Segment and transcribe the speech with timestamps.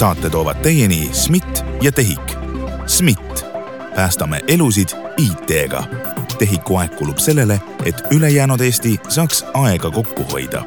[0.00, 2.32] saate toovad teieni SMIT ja TEHIK.
[2.86, 3.44] SMIT,
[3.94, 5.82] päästame elusid IT-ga.
[6.38, 10.64] TEHIK-u aeg kulub sellele, et ülejäänud Eesti saaks aega kokku hoida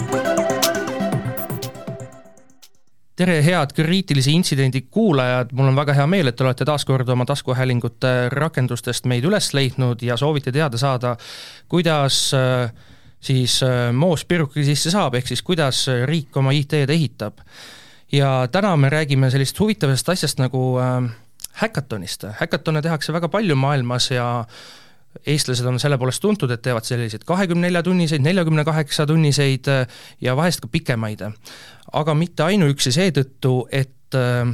[3.15, 7.09] tere, head kriitilise intsidendi kuulajad, mul on väga hea meel, et te olete taas kord
[7.09, 11.17] oma taskuhäälingute rakendustest meid üles leidnud ja soovite teada saada,
[11.69, 12.73] kuidas äh,
[13.17, 17.41] siis äh, moos piruki sisse saab, ehk siis kuidas riik oma IT-d ehitab.
[18.13, 21.09] Ja täna me räägime sellisest huvitavast asjast nagu äh,
[21.63, 24.45] häkatonist, häkatone tehakse väga palju maailmas ja
[25.25, 29.69] eestlased on selle poolest tuntud, et teevad selliseid kahekümne nelja tunniseid, neljakümne kaheksa tunniseid
[30.21, 31.21] ja vahest ka pikemaid
[31.93, 34.49] aga mitte ainuüksi seetõttu, et äh,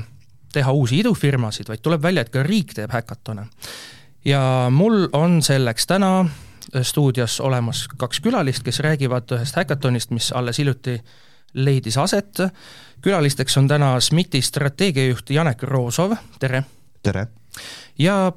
[0.53, 3.47] teha uusi idufirmasid, vaid tuleb välja, et ka riik teeb häkatone.
[4.25, 4.41] ja
[4.71, 10.57] mul on selleks täna äh, stuudios olemas kaks külalist, kes räägivad ühest häkatonist, mis alles
[10.57, 10.99] hiljuti
[11.53, 12.43] leidis aset.
[13.01, 16.63] Külalisteks on täna SMIT-i strateegiajuht Janek Roosov, tere!
[17.03, 17.27] tere!
[17.99, 18.31] ja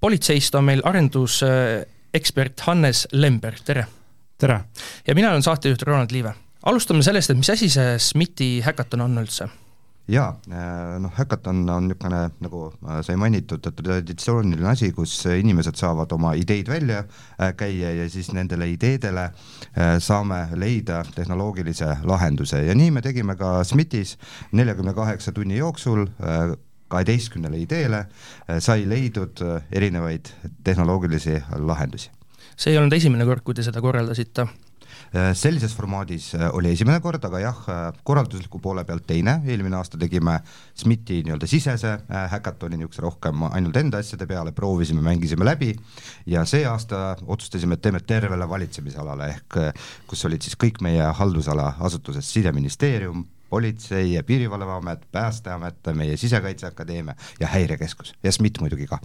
[0.00, 3.86] politseist on meil arendusekspert Hannes Lember, tere!
[4.38, 4.60] tere!
[5.06, 9.22] ja mina olen saatejuht Ronald Liive alustame sellest, et mis asi see SMIT-i häkaton on
[9.22, 9.48] üldse?
[10.08, 16.12] Jaa, äh, noh, häkaton on niisugune, nagu äh, sai mainitud, traditsiooniline asi, kus inimesed saavad
[16.16, 19.28] oma ideid välja äh, käia ja siis nendele ideedele
[20.02, 24.16] saame leida tehnoloogilise lahenduse ja nii me tegime ka SMIT-is
[24.52, 26.06] neljakümne kaheksa tunni jooksul
[26.88, 28.04] kaheteistkümnele ideele
[28.64, 30.32] sai leidud erinevaid
[30.64, 32.10] tehnoloogilisi lahendusi.
[32.56, 34.48] see ei olnud esimene kord, kui te seda korraldasite?
[35.14, 39.78] Äh, sellises formaadis äh, oli esimene kord, aga jah, äh, korraldusliku poole pealt teine, eelmine
[39.78, 40.34] aasta tegime
[40.76, 41.94] SMIT-i nii-öelda sisese
[42.32, 45.70] häkatoni, niisuguse rohkem ainult enda asjade peale, proovisime, mängisime läbi.
[46.28, 49.56] Ja see aasta otsustasime, et teeme tervele valitsemisalale, ehk
[50.10, 57.48] kus olid siis kõik meie haldusala asutused, Siseministeerium, politsei ja Piirivalveamet, Päästeamet, meie Sisekaitseakadeemia ja
[57.48, 58.12] Häirekeskus.
[58.22, 59.00] Ja SMIT muidugi ka.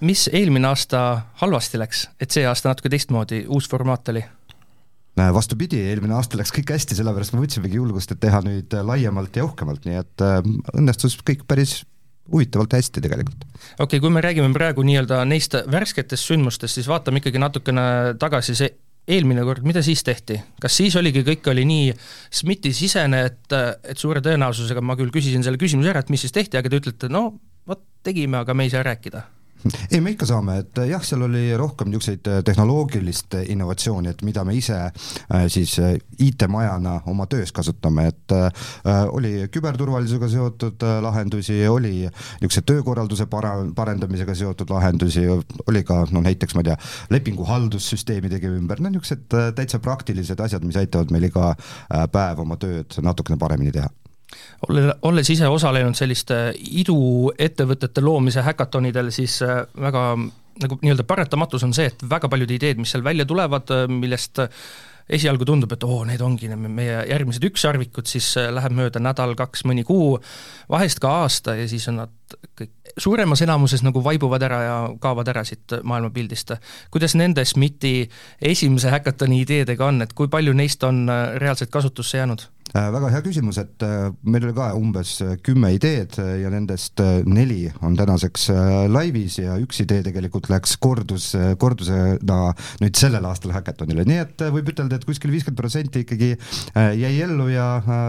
[0.00, 4.24] Mis eelmine aasta halvasti läks, et see aasta natuke teistmoodi uus formaat oli?
[5.16, 9.44] Vastupidi, eelmine aasta läks kõik hästi, sellepärast me võtsimegi julgust, et teha nüüd laiemalt ja
[9.46, 10.40] uhkemalt, nii et äh,
[10.74, 11.82] õnnestus kõik päris
[12.32, 13.44] huvitavalt hästi tegelikult.
[13.44, 17.84] okei okay,, kui me räägime praegu nii-öelda neist värsketest sündmustest, siis vaatame ikkagi natukene
[18.20, 18.72] tagasi, see
[19.08, 21.92] eelmine kord, mida siis tehti, kas siis oligi, kõik oli nii
[22.32, 26.32] SMIT-i sisene, et, et suure tõenäosusega ma küll küsisin selle küsimuse ära, et mis siis
[26.32, 27.26] tehti, aga te ütlete, no
[27.68, 29.26] vot, tegime, aga me ei saa rääkida
[29.90, 34.22] ei, me ikka saame, et jah, seal oli rohkem niisuguseid äh, tehnoloogilist äh, innovatsiooni, et
[34.26, 34.76] mida me ise
[35.48, 35.76] siis
[36.20, 38.34] IT-majana oma töös kasutame, et
[39.12, 45.24] oli küberturvalisusega seotud lahendusi, oli niisuguse töökorralduse para-, parendamisega seotud lahendusi,
[45.68, 46.78] oli ka noh, näiteks ma ei tea,
[47.16, 49.26] lepinguhaldussüsteemi tegime ümber, no niisugused
[49.56, 51.54] täitsa praktilised asjad, mis aitavad meil iga
[52.12, 53.90] päev oma tööd natukene paremini teha
[55.02, 60.06] olles ise osalenud selliste iduettevõtete loomise häkatonidel, siis äh, väga
[60.62, 64.40] nagu nii-öelda paratamatus on see, et väga paljud ideed, mis seal välja tulevad, äh, millest
[65.04, 69.66] esialgu tundub, et oo, need ongi meie järgmised ükssarvikud, siis äh, läheb mööda nädal, kaks,
[69.68, 70.16] mõni kuu,
[70.70, 75.28] vahest ka aasta ja siis on nad kõik suuremas enamuses nagu vaibuvad ära ja kaovad
[75.32, 76.54] ära siit maailmapildist.
[76.94, 78.08] kuidas nende SMIT-i
[78.40, 81.08] esimese häkatoni ideedega on, et kui palju neist on
[81.42, 82.46] reaalselt kasutusse jäänud?
[82.74, 86.98] Äh, väga hea küsimus, et äh, meil oli ka umbes äh, kümme ideed ja nendest
[87.22, 88.48] neli on tänaseks
[88.90, 91.28] laivis ja üks idee tegelikult läks kordus,
[91.62, 92.38] kordusena
[92.82, 96.32] nüüd sellel aastal Hackathonile, nii et võib ütelda, et kuskil viiskümmend protsenti ikkagi
[96.74, 97.68] jäi ellu ja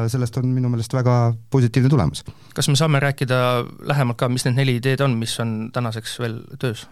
[0.09, 2.25] sellest on minu meelest väga positiivne tulemus.
[2.57, 3.37] kas me saame rääkida
[3.85, 6.87] lähemalt ka, mis need neli ideed on, mis on tänaseks veel töös?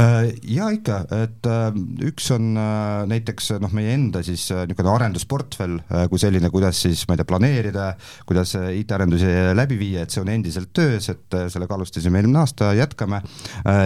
[0.00, 1.74] Äh, ja ikka, et äh,
[2.08, 5.80] üks on äh, näiteks noh, meie enda siis niisugune arendusportfell
[6.10, 7.86] kui selline, kuidas siis ma ei tea, planeerida,
[8.28, 13.20] kuidas IT-arendusi läbi viia, et see on endiselt töös, et sellega alustasime eelmine aasta, jätkame,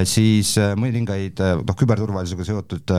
[0.09, 2.93] siis mõningaid noh, küberturvalisusega seotud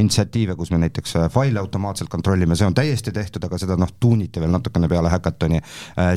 [0.00, 4.42] initsiatiive, kus me näiteks faile automaatselt kontrollime, see on täiesti tehtud, aga seda noh, tuuniti
[4.42, 5.62] veel natukene peale häkatoni,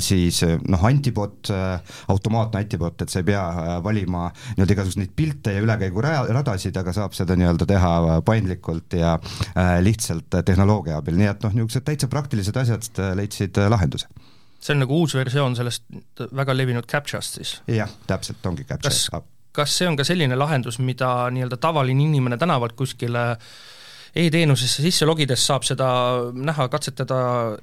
[0.03, 1.51] siis noh, antibot,
[2.11, 6.03] automaatne antibot, et sa ei pea valima nii-öelda igasuguseid pilte ja ülekäigu
[6.35, 7.93] radasid, aga saab seda nii-öelda teha
[8.25, 13.59] paindlikult ja äh, lihtsalt tehnoloogia abil, nii et noh, niisugused täitsa praktilised asjad äh, leidsid
[13.61, 14.09] äh, lahenduse
[14.63, 15.83] see on nagu uus versioon sellest
[16.35, 17.53] väga levinud CAPTCHA-st siis?
[17.67, 19.21] jah, täpselt, ongi CAPTCHA.
[19.53, 23.33] kas, see on ka selline lahendus, mida nii-öelda tavaline inimene tänavalt kuskile
[24.13, 25.87] e-teenusesse sisse logides saab seda
[26.37, 27.17] näha, katsetada,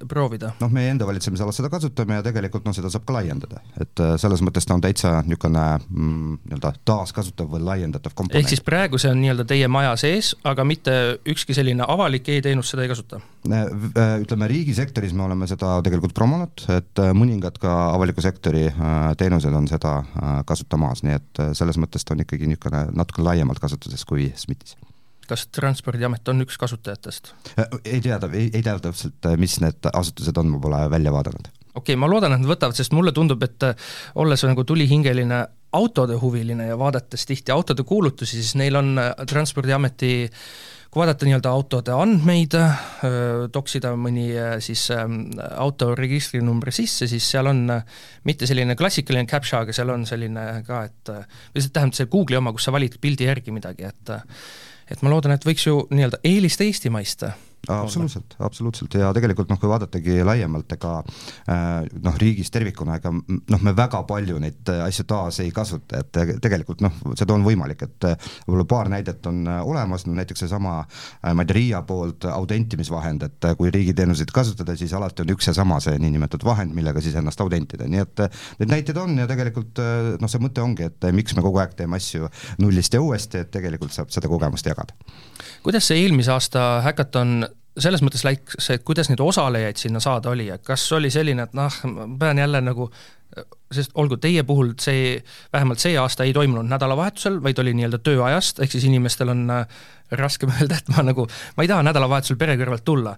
[0.09, 0.51] proovida?
[0.59, 4.17] noh, meie enda valitsemisalas seda kasutame ja tegelikult noh, seda saab ka laiendada, et äh,
[4.21, 8.41] selles mõttes ta on täitsa niisugune mm, nii-öelda taaskasutav või laiendatav komponent.
[8.41, 10.97] ehk siis praegu see on nii-öelda teie maja sees, aga mitte
[11.31, 13.21] ükski selline avalik e-teenus seda ei kasuta?
[13.47, 13.71] Äh,
[14.25, 18.67] ütleme, riigisektoris me oleme seda tegelikult promonud, et mõningad ka avaliku sektori
[19.17, 20.01] teenused on seda
[20.47, 24.75] kasutamas, nii et selles mõttes ta on ikkagi niisugune natuke laiemalt kasutuses kui SMIT-is
[25.31, 27.33] kas Transpordiamet on üks kasutajatest?
[27.55, 31.13] Äh, ei teada, ei, ei tea täpselt, äh, mis need asutused on, ma pole välja
[31.15, 31.47] vaadanud.
[31.47, 33.87] okei okay,, ma loodan, et nad võtavad, sest mulle tundub, et äh,
[34.21, 35.45] olles nagu tulihingeline
[35.77, 38.97] autode huviline ja vaadates tihti autode kuulutusi, siis neil on
[39.29, 40.13] Transpordiameti
[40.91, 42.57] kui vaadata nii-öelda autode andmeid,
[43.55, 44.25] toksida mõni
[44.59, 45.21] siis ähm,
[45.55, 47.61] auto registrinumbri sisse, siis seal on
[48.27, 52.41] mitte selline klassikaline captcha, aga seal on selline ka, et või see tähendab, see Google'i
[52.41, 54.13] oma, kus sa valid pildi järgi midagi, et
[54.91, 57.25] et ma loodan, et võiks ju nii-öelda eelist eestimaist
[57.67, 58.93] absoluutselt, absoluutselt.
[58.93, 64.01] Ja tegelikult noh, kui vaadatagi laiemalt, ega äh, noh, riigis tervikuna, ega noh, me väga
[64.09, 68.07] palju neid asju taas ei kasuta, et tegelikult noh, seda on võimalik, et
[68.47, 72.25] võib-olla paar näidet on äh, olemas, no näiteks seesama äh, ma ei tea, RIA poolt
[72.31, 77.03] autentimisvahend, et kui riigiteenuseid kasutada, siis alati on üks ja sama see niinimetatud vahend, millega
[77.03, 78.25] siis ennast autentida, nii et
[78.61, 79.83] neid näiteid on ja tegelikult
[80.21, 82.31] noh, see mõte ongi, et miks me kogu aeg teeme asju
[82.63, 84.95] nullist ja uuesti, et tegelikult saab seda kogemust jagada.
[85.61, 90.49] kuidas see eelmise aasta häkaton selles mõttes läks, et kuidas neid osalejaid sinna saada oli,
[90.51, 92.89] et kas oli selline, et noh, ma pean jälle nagu
[93.71, 95.15] sest olgu, teie puhul see,
[95.53, 99.79] vähemalt see aasta ei toimunud nädalavahetusel, vaid oli nii-öelda tööajast, ehk siis inimestel on äh,
[100.19, 103.15] raskem öelda, et ma nagu, ma ei taha nädalavahetusel pere kõrvalt tulla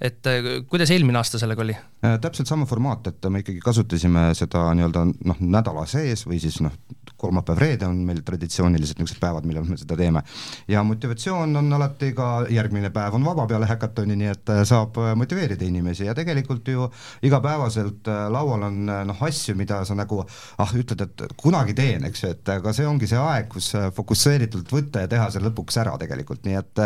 [0.00, 1.76] et äh, kuidas eelmine aasta sellega oli?
[2.04, 6.60] Äh, täpselt sama formaat, et me ikkagi kasutasime seda nii-öelda noh, nädala sees või siis
[6.64, 6.74] noh,
[7.16, 10.20] kolmapäev-reede on meil traditsiooniliselt niisugused päevad, millal me seda teeme.
[10.68, 15.00] ja motivatsioon on alati ka, järgmine päev on vaba peale häkatoni, nii et äh, saab
[15.16, 16.90] motiveerida inimesi ja tegelikult ju
[17.24, 22.34] igapäevaselt laual on noh, asju, mida sa nagu ah, ütled, et kunagi teen, eks ju,
[22.36, 26.44] et aga see ongi see aeg, kus fokusseeritult võtta ja teha see lõpuks ära tegelikult,
[26.44, 26.84] nii et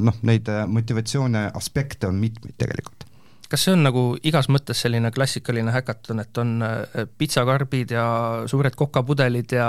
[0.00, 3.08] noh, neid motivatsioone aspekte on mitmeid mitmeid tegelikult
[3.48, 8.04] kas see on nagu igas mõttes selline klassikaline häkaton, et on äh, pitsakarbid ja
[8.50, 9.68] suured kokapudelid ja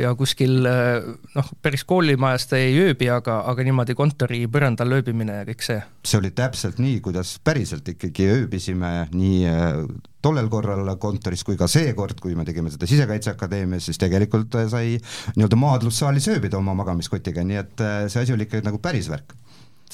[0.00, 1.04] ja kuskil äh,
[1.36, 5.78] noh, päris koolimajas ta ei ööbi, aga, aga niimoodi kontori põrandal ööbimine ja kõik see?
[6.04, 9.78] see oli täpselt nii, kuidas päriselt ikkagi ööbisime nii äh,
[10.24, 14.96] tollel korral kontoris kui ka seekord, kui me tegime seda Sisekaitseakadeemias, siis tegelikult sai
[15.36, 19.36] nii-öelda maadlussaalis ööbida oma magamiskotiga, nii et see asi oli ikka nagu päris värk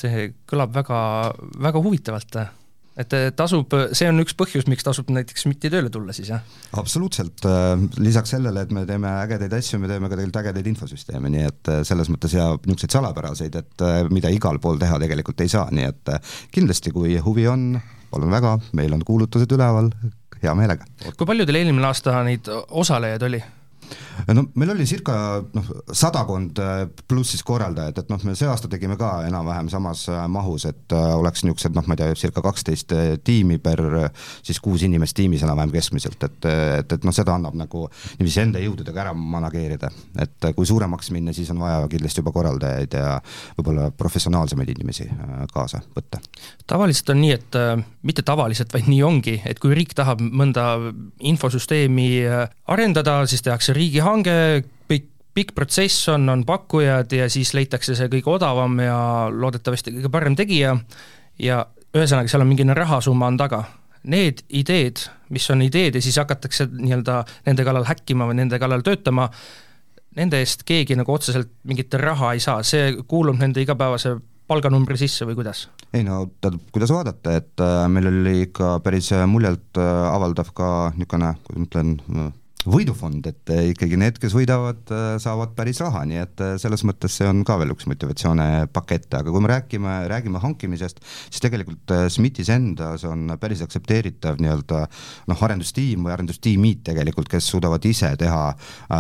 [0.01, 1.03] see kõlab väga,
[1.61, 2.41] väga huvitavalt
[3.01, 6.43] et tasub, see on üks põhjus, miks tasub näiteks mitte tööle tulla siis, jah?
[6.81, 7.47] absoluutselt,
[8.03, 11.73] lisaks sellele, et me teeme ägedaid asju, me teeme ka tegelikult ägedaid infosüsteeme, nii et
[11.89, 16.13] selles mõttes ja niisuguseid salapäraseid, et mida igal pool teha tegelikult ei saa, nii et
[16.53, 17.71] kindlasti, kui huvi on,
[18.11, 19.93] palun väga, meil on kuulutused üleval,
[20.43, 20.89] hea meelega.
[21.15, 23.43] kui palju teil eelmine aasta neid osalejaid oli?
[24.35, 25.15] No meil oli circa
[25.55, 30.07] noh, sadakond äh, pluss siis korraldajat, et noh, me see aasta tegime ka enam-vähem samas
[30.11, 32.95] äh, mahus, et äh, oleks niisugused noh, ma ei tea, circa kaksteist
[33.25, 33.83] tiimi per
[34.43, 37.87] siis kuus inimest tiimis enam-vähem keskmiselt, et, et, et noh, seda annab nagu
[38.19, 39.91] niiviisi enda jõududega ära manageerida.
[40.21, 43.17] et kui suuremaks minna, siis on vaja kindlasti juba korraldajaid ja
[43.59, 45.09] võib-olla professionaalsemaid inimesi
[45.53, 46.21] kaasa võtta.
[46.71, 47.75] tavaliselt on nii, et äh,
[48.07, 50.67] mitte tavaliselt, vaid nii ongi, et kui riik tahab mõnda
[51.33, 52.11] infosüsteemi
[52.71, 54.37] arendada, siis tehakse riigihange,
[54.91, 58.97] pikk, pikk protsess on, on pakkujad ja siis leitakse see kõige odavam ja
[59.33, 60.77] loodetavasti kõige parem tegija
[61.41, 61.65] ja
[61.97, 63.65] ühesõnaga, seal on mingi rahasumma on taga.
[64.11, 65.03] Need ideed,
[65.35, 67.19] mis on ideed ja siis hakatakse nii-öelda
[67.49, 69.27] nende kallal häkkima või nende kallal töötama,
[70.17, 74.15] nende eest keegi nagu otseselt mingit raha ei saa, see kuulub nende igapäevase
[74.51, 75.69] palganumbri sisse või kuidas?
[75.95, 80.69] ei no tähendab, kuidas vaadata, et äh, meil oli ikka päris muljet äh, avaldav ka
[80.97, 82.33] niisugune, kuidas ma ütlen äh,,
[82.69, 86.83] võidufond, et eh, ikkagi need, kes võidavad, eh, saavad päris raha, nii et eh, selles
[86.85, 91.01] mõttes see on ka veel üks motivatsioonipakett, aga kui me räägime, räägime hankimisest,
[91.31, 94.83] siis tegelikult SMIT-is endas on päris aktsepteeritav nii-öelda
[95.31, 98.43] noh, arendustiim või arendustiimid tegelikult, kes suudavad ise teha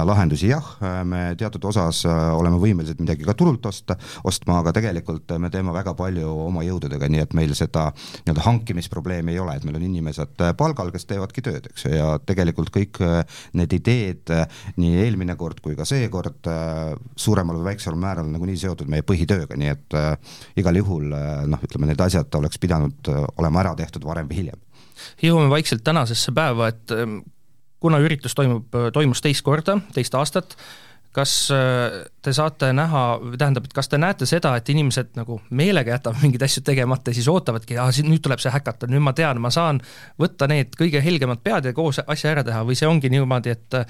[0.08, 0.72] lahendusi, jah,
[1.04, 5.94] me teatud osas oleme võimelised midagi ka turult osta, ostma, aga tegelikult me teeme väga
[5.98, 10.48] palju oma jõududega, nii et meil seda nii-öelda hankimisprobleemi ei ole, et meil on inimesed
[10.58, 13.02] palgal, kes teevadki tööd, eks ju, ja tegelikult kõik
[13.59, 14.45] need ideed äh,
[14.80, 19.59] nii eelmine kord kui ka seekord äh, suuremal või väiksemal määral nagunii seotud meie põhitööga,
[19.61, 20.12] nii et äh,
[20.61, 24.61] igal juhul noh, ütleme need asjad oleks pidanud olema ära tehtud varem või hiljem.
[25.23, 27.21] jõuame vaikselt tänasesse päeva, et ähm,
[27.80, 30.57] kuna üritus toimub, toimus teist korda, teist aastat,
[31.16, 33.04] kas äh, te saate näha,
[33.38, 37.18] tähendab, et kas te näete seda, et inimesed nagu meelega jätavad mingeid asju tegemata ja
[37.18, 39.82] siis ootavadki, aa, nüüd tuleb see häkaton, nüüd ma tean, ma saan
[40.20, 42.62] võtta need kõige helgemad pead ja koos asja ära teha.
[42.66, 43.80] Või see ongi niimoodi, et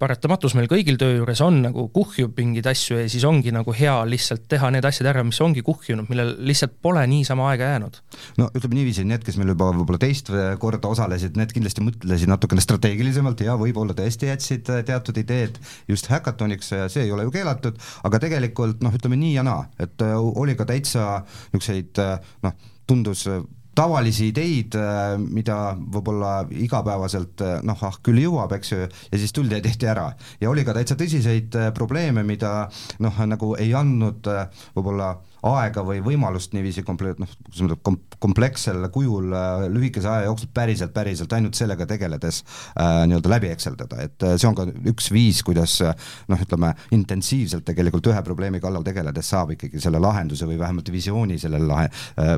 [0.00, 3.94] paratamatus meil kõigil töö juures on nagu kuhjub mingeid asju ja siis ongi nagu hea
[4.08, 8.00] lihtsalt teha need asjad ära, mis ongi kuhjunud, millel lihtsalt pole niisama aega jäänud.
[8.40, 10.30] no ütleme niiviisi, need, kes meil juba võib-olla teist
[10.62, 15.58] korda osalesid, need kindlasti mõtlesid natukene strateegilisemalt ja võib-olla tõesti jätsid teatud ideed
[15.88, 20.02] just häkatoniks, see ei ole ju keelatud, aga tegelikult noh, ütleme nii ja naa, et
[20.04, 21.20] oli ka täitsa
[21.52, 22.00] niisuguseid
[22.44, 23.26] noh, tundus
[23.74, 29.34] tavalisi ideid, äh, mida võib-olla igapäevaselt äh, noh, ah küll jõuab, eks ju, ja siis
[29.34, 30.10] tuldi ja tehti ära.
[30.40, 32.68] ja oli ka täitsa tõsiseid äh, probleeme, mida
[33.04, 34.26] noh, nagu ei andnud
[34.74, 40.10] võib-olla aega või võimalust niiviisi komple-, noh, kuidas ma ütlen, kom-, komplekssel kujul äh, lühikese
[40.10, 44.58] aja jooksul päriselt, päriselt ainult sellega tegeledes äh, nii-öelda läbi ekseldada, et äh, see on
[44.58, 45.94] ka üks viis, kuidas äh,
[46.32, 51.38] noh, ütleme intensiivselt tegelikult ühe probleemi kallal tegeledes saab ikkagi selle lahenduse või vähemalt visiooni
[51.40, 51.88] sellele lahe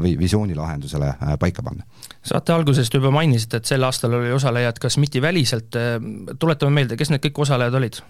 [0.02, 1.84] või visiooni lahendusele paika panna.
[2.26, 5.96] Saate algusest juba mainisite, et sel aastal oli osalejaid ka SMIT-i väliselt, äh,
[6.38, 8.00] tuletame meelde, kes need kõik osalejad olid?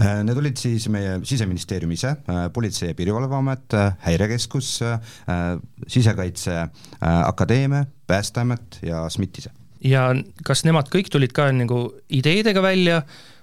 [0.00, 2.16] Äh, need olid siis meie Siseministeerium ise,
[2.52, 9.50] Politsei- ja Piirivalveamet, Häirekeskus, keskus, äh, Sisekaitseakadeemia, äh, Päästeamet ja SMIT ise.
[9.84, 10.14] ja
[10.44, 13.02] kas nemad kõik tulid ka nagu ideedega välja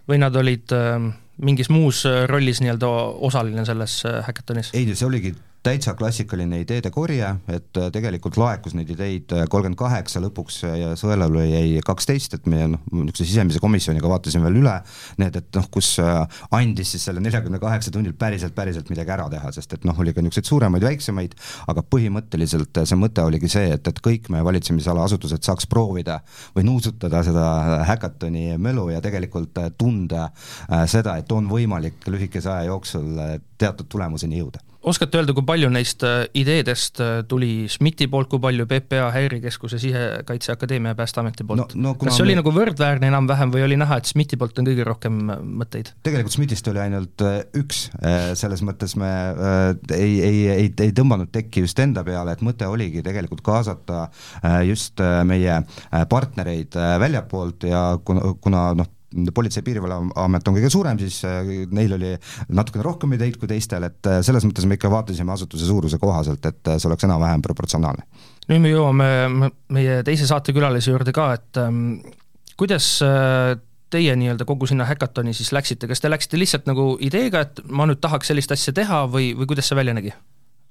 [0.09, 0.99] või nad olid äh,
[1.37, 2.87] mingis muus rollis nii-öelda
[3.27, 4.71] osaline selles häkatonis?
[4.73, 9.79] ei, see oligi täitsa klassikaline ideede korje, et äh, tegelikult laekus neid ideid äh, kolmkümmend
[9.79, 14.59] kaheksa lõpuks äh, ja Sõelale jäi kaksteist, et meie noh, niisuguse sisemise komisjoniga vaatasime veel
[14.59, 14.73] üle
[15.21, 15.95] need, et noh, kus
[16.53, 20.11] andis siis selle neljakümne kaheksa tunnil päriselt, päriselt midagi ära teha, sest et noh, oli
[20.15, 21.37] ka niisuguseid suuremaid, väiksemaid,
[21.71, 26.19] aga põhimõtteliselt see mõte oligi see, et, et kõik meie valitsemisala asutused saaks proovida
[26.57, 27.47] või nuusutada seda
[27.87, 30.27] häkatoni mölu ja tegelikult tunda
[30.91, 33.15] seda, et on võimalik lühikese aja jooksul
[33.57, 38.41] teatud tulemuseni jõuda oskate öelda, kui palju neist äh, ideedest äh, tuli SMIT-i poolt, kui
[38.43, 41.89] palju PPA, Häirekeskuse, Sisekaitseakadeemia ja Päästeameti poolt no,?
[41.89, 42.41] No, kas see oli me...
[42.41, 45.93] nagu võrdväärne enam-vähem või oli näha, et SMIT-i poolt on kõige rohkem äh, mõtteid?
[46.05, 47.25] tegelikult SMIT-ist oli ainult
[47.59, 47.85] üks,
[48.39, 49.09] selles mõttes me
[49.93, 54.07] ei, ei, ei, ei tõmmanud tekki just enda peale, et mõte oligi tegelikult kaasata
[54.67, 55.59] just meie
[56.09, 58.89] partnereid väljapoolt ja kuna, kuna noh,
[59.33, 62.13] Politsei- ja Piirivalveamet on kõige suurem, siis äh, neil oli
[62.49, 66.45] natukene rohkem ideid kui teistel, et äh, selles mõttes me ikka vaatasime asutuse suuruse kohaselt,
[66.45, 68.07] et äh, see oleks enam-vähem proportsionaalne.
[68.49, 72.01] nüüd me jõuame meie teise saatekülalise juurde ka, et ähm,
[72.59, 72.89] kuidas
[73.93, 77.87] teie nii-öelda kogu sinna häkatoni siis läksite, kas te läksite lihtsalt nagu ideega, et ma
[77.89, 80.13] nüüd tahaks sellist asja teha või, või kuidas see välja nägi?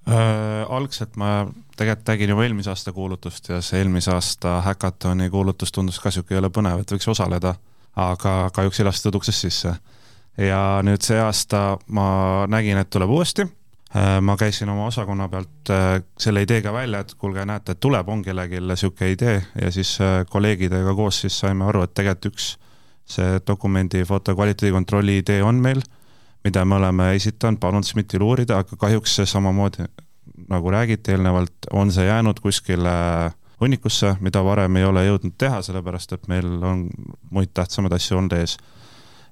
[0.02, 1.44] Äh, algselt ma
[1.78, 6.40] tegelikult nägin juba eelmise aasta kuulutust ja see eelmise aasta häkatoni kuulutus tundus ka niisugune
[6.40, 7.54] jälle põnev, et võiks osaleda
[7.96, 9.74] aga kahjuks ei lastud uksest sisse.
[10.38, 13.44] ja nüüd see aasta ma nägin, et tuleb uuesti,
[13.92, 18.08] äh, ma käisin oma osakonna pealt äh, selle ideega välja, et kuulge, näete, et tuleb,
[18.08, 22.54] on kellelgi niisugune idee ja siis äh, kolleegidega koos siis saime aru, et tegelikult üks
[23.12, 25.82] see dokumendi foto kvaliteedikontrolli idee on meil,
[26.44, 29.84] mida me oleme esitanud, palunud SMIT-il uurida, aga kahjuks samamoodi,
[30.48, 32.94] nagu räägiti eelnevalt, on see jäänud kuskile
[33.62, 36.86] hunnikusse, mida varem ei ole jõudnud teha, sellepärast et meil on
[37.30, 38.56] muid tähtsamaid asju olnud ees.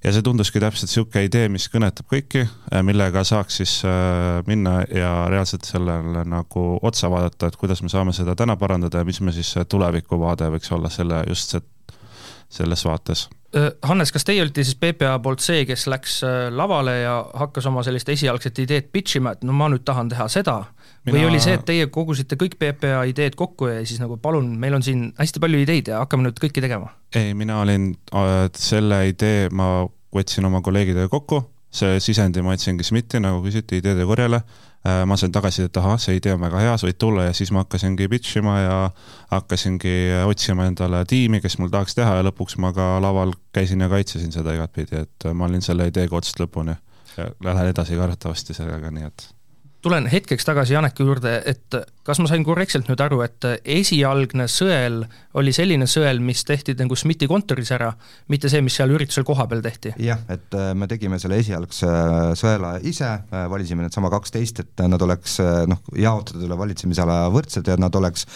[0.05, 4.81] ja see tunduski täpselt niisugune idee, mis kõnetab kõiki, äh, millega saaks siis äh, minna
[4.89, 9.21] ja reaalselt sellele nagu otsa vaadata, et kuidas me saame seda täna parandada ja mis
[9.21, 11.67] me siis tulevikuvaade võiks olla selle, just see,
[12.51, 17.01] selles vaates Äh, Hannes, kas teie olite siis PPA poolt see, kes läks äh, lavale
[17.01, 20.61] ja hakkas oma sellist esialgset ideed pitch ima, et no ma nüüd tahan teha seda
[21.07, 21.17] Mina...
[21.17, 24.77] või oli see, et teie kogusite kõik PPA ideed kokku ja siis nagu palun, meil
[24.77, 26.93] on siin hästi palju ideid ja hakkame nüüd kõiki tegema?
[27.17, 32.85] ei, mina olin äh, selle idee, ma võtsin oma kolleegidega kokku, see sisendi ma andsingi
[32.85, 34.43] SMIT-i, nagu küsiti, ideede korjele
[34.87, 37.51] Äh, ma sain tagasisidet, ahah, see idee on väga hea, sa võid tulla ja siis
[37.53, 38.77] ma hakkasingi pitch ima ja
[39.29, 43.91] hakkasingi otsima endale tiimi, kes mul tahaks teha ja lõpuks ma ka laval käisin ja
[43.93, 46.79] kaitsesin seda igatpidi, et ma olin selle ideega otsast lõpuni.
[47.19, 49.27] Ja lähen edasi ka arvatavasti sellega, nii et
[49.83, 55.03] tulen hetkeks tagasi Janeku juurde, et kas ma sain korrektselt nüüd aru, et esialgne sõel
[55.41, 57.91] oli selline sõel, mis tehti nagu SMIT-i kontoris ära,
[58.33, 59.95] mitte see, mis seal üritusel kohapeal tehti?
[60.05, 64.85] jah, et äh, me tegime selle esialgse äh, sõela ise, äh, valisime needsama kaksteist, et
[64.91, 65.39] nad oleks
[65.71, 68.27] noh, jaotatud üle valitsemisala võrdsed ja nad oleks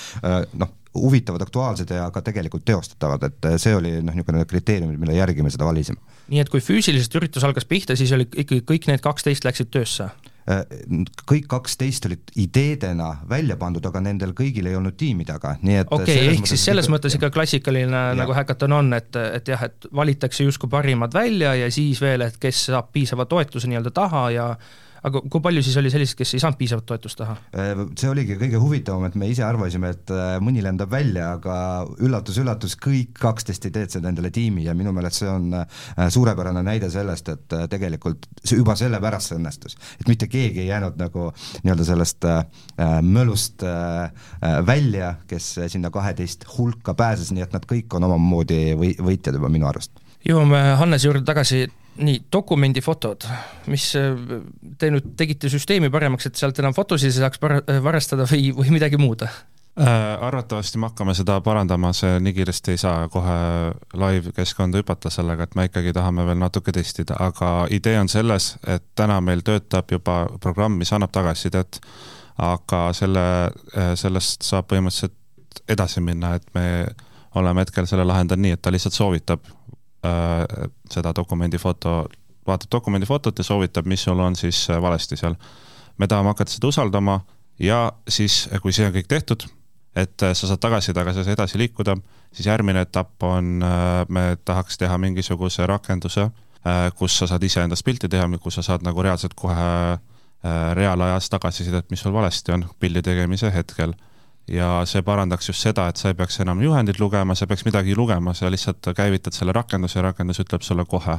[0.57, 5.45] noh, huvitavad, aktuaalsed ja ka tegelikult teostatavad, et see oli noh, niisugune kriteerium, mille järgi
[5.45, 6.01] me seda valisime.
[6.31, 10.09] nii et kui füüsiliselt üritus algas pihta, siis oli ikkagi kõik need kaksteist läksid töösse?
[11.25, 15.93] Kõik kaksteist olid ideedena välja pandud, aga nendel kõigil ei olnud tiimi taga, nii et
[15.95, 18.17] okei okay,, ehk siis selles mõttes ikka klassikaline ja.
[18.19, 22.37] nagu häkaton on, et, et jah, et valitakse justkui parimad välja ja siis veel, et
[22.41, 24.49] kes saab piisava toetuse nii-öelda taha ja
[25.05, 27.37] aga kui palju siis oli selliseid, kes ei saanud piisavat toetust taha?
[27.57, 31.57] Äh, see oligi kõige huvitavam, et me ise arvasime, et äh, mõni lendab välja, aga
[32.05, 35.85] üllatus-üllatus, kõik kaksteist ideed endale tiimi ja minu meelest see on äh,
[36.15, 39.77] suurepärane näide sellest, et tegelikult see juba sellepärast see õnnestus.
[40.01, 41.29] et mitte keegi ei jäänud nagu
[41.65, 42.27] nii-öelda sellest
[43.05, 43.63] mölust
[44.67, 49.53] välja, kes sinna kaheteist hulka pääses, nii et nad kõik on omamoodi või võitjad juba
[49.53, 49.93] minu arust.
[50.27, 53.27] jõuame Hannes juurde tagasi nii, dokumendifotod,
[53.71, 53.91] mis
[54.79, 58.75] te nüüd tegite süsteemi paremaks, et sealt enam fotosid ei saaks par-, varastada või, või
[58.75, 59.27] midagi muud?
[59.81, 63.39] Äh, arvatavasti me hakkame seda parandama, see nii kiiresti ei saa kohe
[63.99, 68.85] live-keskkonda hüpata sellega, et me ikkagi tahame veel natuke testida, aga idee on selles, et
[68.95, 71.81] täna meil töötab juba programm, mis annab tagasisidet,
[72.39, 73.27] aga selle,
[73.99, 76.67] sellest saab põhimõtteliselt edasi minna, et me
[77.35, 79.43] oleme hetkel selle lahendanud nii, et ta lihtsalt soovitab
[80.05, 82.05] äh, seda dokumendifoto,
[82.47, 85.35] vaatab dokumendifotot ja soovitab, mis sul on siis äh, valesti seal.
[85.99, 87.21] me tahame hakata seda usaldama
[87.59, 89.47] ja siis, kui see on kõik tehtud,
[89.97, 91.97] et äh, sa saad tagasiside, aga sa ei saa edasi liikuda,
[92.33, 96.31] siis järgmine etapp on, äh, me tahaks teha mingisuguse rakenduse,
[96.97, 99.99] kus sa saad iseendast pilti teha, kus sa saad nagu reaalselt kohe
[100.79, 103.93] reaalajas tagasisidet, mis sul valesti on pildi tegemise hetkel
[104.49, 107.97] ja see parandaks just seda, et sa ei peaks enam juhendit lugema, sa peaks midagi
[107.97, 111.19] lugema, sa lihtsalt käivitad selle rakenduse ja rakendus ütleb sulle kohe.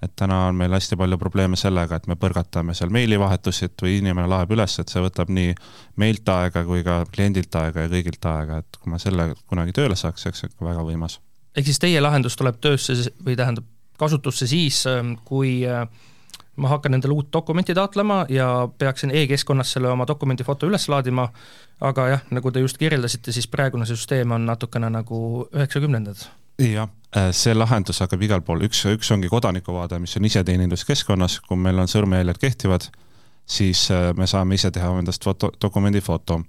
[0.00, 4.30] et täna on meil hästi palju probleeme sellega, et me põrgatame seal meilivahetusid või inimene
[4.32, 5.50] laeb üles, et see võtab nii
[6.00, 9.98] meilt aega kui ka kliendilt aega ja kõigilt aega, et kui ma selle kunagi tööle
[10.00, 11.18] saaks, see oleks ikka väga võimas.
[11.52, 13.68] ehk siis teie lahendus tuleb töösse või tähendab,
[14.00, 14.86] kasutusse siis,
[15.28, 15.84] kui äh,
[16.60, 21.28] ma hakkan endale uut dokumenti taotlema ja peaksin e-keskkonnas selle oma dokumendi foto üles laadima,
[21.80, 25.20] aga jah, nagu te just kirjeldasite, siis praegune süsteem on natukene nagu
[25.54, 26.26] üheksakümnendad.
[26.60, 31.56] jah, äh, see lahendus hakkab igal pool, üks, üks ongi kodanikuvaade, mis on iseteeninduskeskkonnas, kui
[31.56, 32.90] meil on sõrmejäljed kehtivad,
[33.48, 36.42] siis äh, me saame ise teha endast foto, dokumendi foto.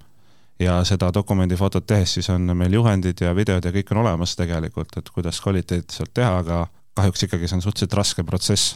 [0.60, 4.98] ja seda dokumendifotot tehes siis on meil juhendid ja videod ja kõik on olemas tegelikult,
[4.98, 8.76] et kuidas kvaliteetselt teha, aga kahjuks ikkagi see on suhteliselt raske protsess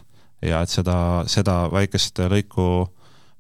[0.50, 0.98] ja et seda,
[1.32, 2.88] seda väikest lõiku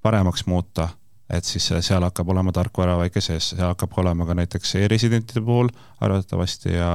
[0.06, 0.90] paremaks muuta,
[1.30, 5.41] et siis seal hakkab olema tarkvara väike sees, seal hakkab ka olema ka näiteks e-residentide
[5.46, 5.72] puhul
[6.06, 6.91] arvatavasti ja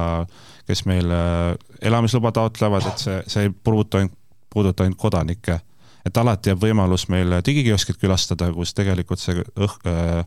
[0.69, 4.15] kes meil äh, elamisluba taotlevad, et see, see ei puuduta ainult,
[4.51, 5.61] puuduta ainult kodanikke.
[6.07, 10.23] et alati jääb võimalus meil digikioskit külastada, kus tegelikult see õh-, äh,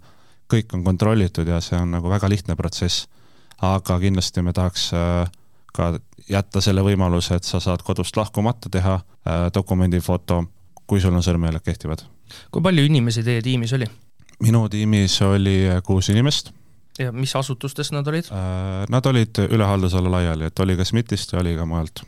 [0.51, 3.07] kõik on kontrollitud ja see on nagu väga lihtne protsess.
[3.61, 5.31] aga kindlasti me tahaks äh,
[5.73, 5.93] ka
[6.29, 10.43] jätta selle võimaluse, et sa saad kodust lahkumata teha äh, dokumendifoto,
[10.87, 12.05] kui sul on sõrmejäljed kehtivad.
[12.51, 13.87] kui palju inimesi teie tiimis oli?
[14.43, 16.51] minu tiimis oli äh, kuus inimest.
[16.99, 18.85] ja mis asutustes nad olid äh,?
[18.89, 22.03] Nad olid üle haldusala laiali, et oli ka SMIT-ist ja oli ka mujalt.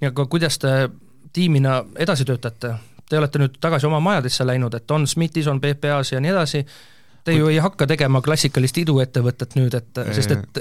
[0.00, 0.90] nii, aga kuidas te
[1.32, 2.74] tiimina edasi töötate?
[3.08, 6.66] Te olete nüüd tagasi oma majadesse läinud, et on SMIT-is, on PPA-s ja nii edasi,
[7.28, 10.60] te ju ei hakka tegema klassikalist iduettevõtet nüüd, et sest et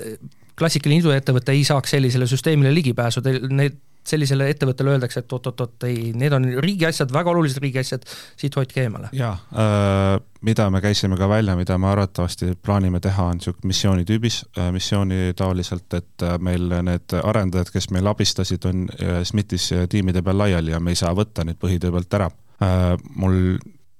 [0.58, 6.12] klassikaline iduettevõte ei saaks sellisele süsteemile ligipääsu, teil need sellisele ettevõttele öeldakse, et oot-oot-oot, ei,
[6.15, 8.06] need on riigi asjad, väga olulised riigi asjad,
[8.39, 9.10] siit hoidke eemale.
[9.15, 10.13] jaa äh,,
[10.47, 14.71] mida me käisime ka välja, mida me arvatavasti plaanime teha, on niisugune missiooni tüübis äh,,
[14.71, 20.39] missiooni taoliselt, et äh, meil need arendajad, kes meil abistasid, on äh, SMIT-is tiimide peal
[20.39, 22.32] laiali ja me ei saa võtta neid põhitöö pealt ära
[22.63, 22.93] äh,.
[23.15, 23.58] mul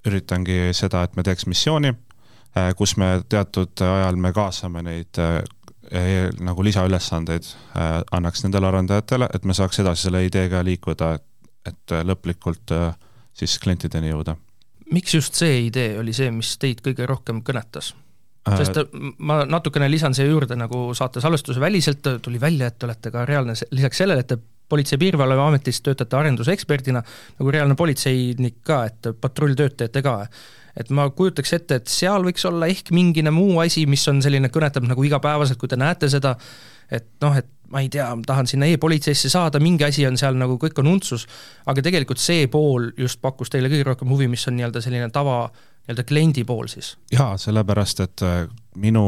[0.08, 1.92] üritangi seda, et me teeks missiooni
[2.78, 5.42] kus me teatud ajal me kaasame neid äh,
[6.44, 11.14] nagu lisaülesandeid äh, annaks nendele arendajatele, et me saaks edasi selle ideega liikuda,
[11.68, 12.92] et lõplikult äh,
[13.38, 14.36] siis klientideni jõuda.
[14.92, 17.94] miks just see idee oli see, mis teid kõige rohkem kõnetas?
[18.48, 22.88] Äh, sest ma natukene lisan siia juurde, nagu saate salvestuse väliselt tuli välja, et te
[22.88, 27.00] olete ka reaalne, lisaks sellele, et te Politsei- ja Piirivalveametis töötate arenduseksperdina,
[27.40, 30.18] nagu reaalne politseinik ka, et patrulltööd teete ka
[30.78, 34.52] et ma kujutaks ette, et seal võiks olla ehk mingine muu asi, mis on selline,
[34.54, 36.36] kõnetab nagu igapäevaselt, kui te näete seda,
[36.94, 40.56] et noh, et ma ei tea, tahan sinna e-politseisse saada, mingi asi on seal nagu,
[40.62, 41.26] kõik on untsus,
[41.68, 45.48] aga tegelikult see pool just pakkus teile kõige rohkem huvi, mis on nii-öelda selline tava
[45.88, 46.96] nii-öelda kliendi pool siis?
[47.12, 48.26] jaa, sellepärast et
[48.78, 49.04] minu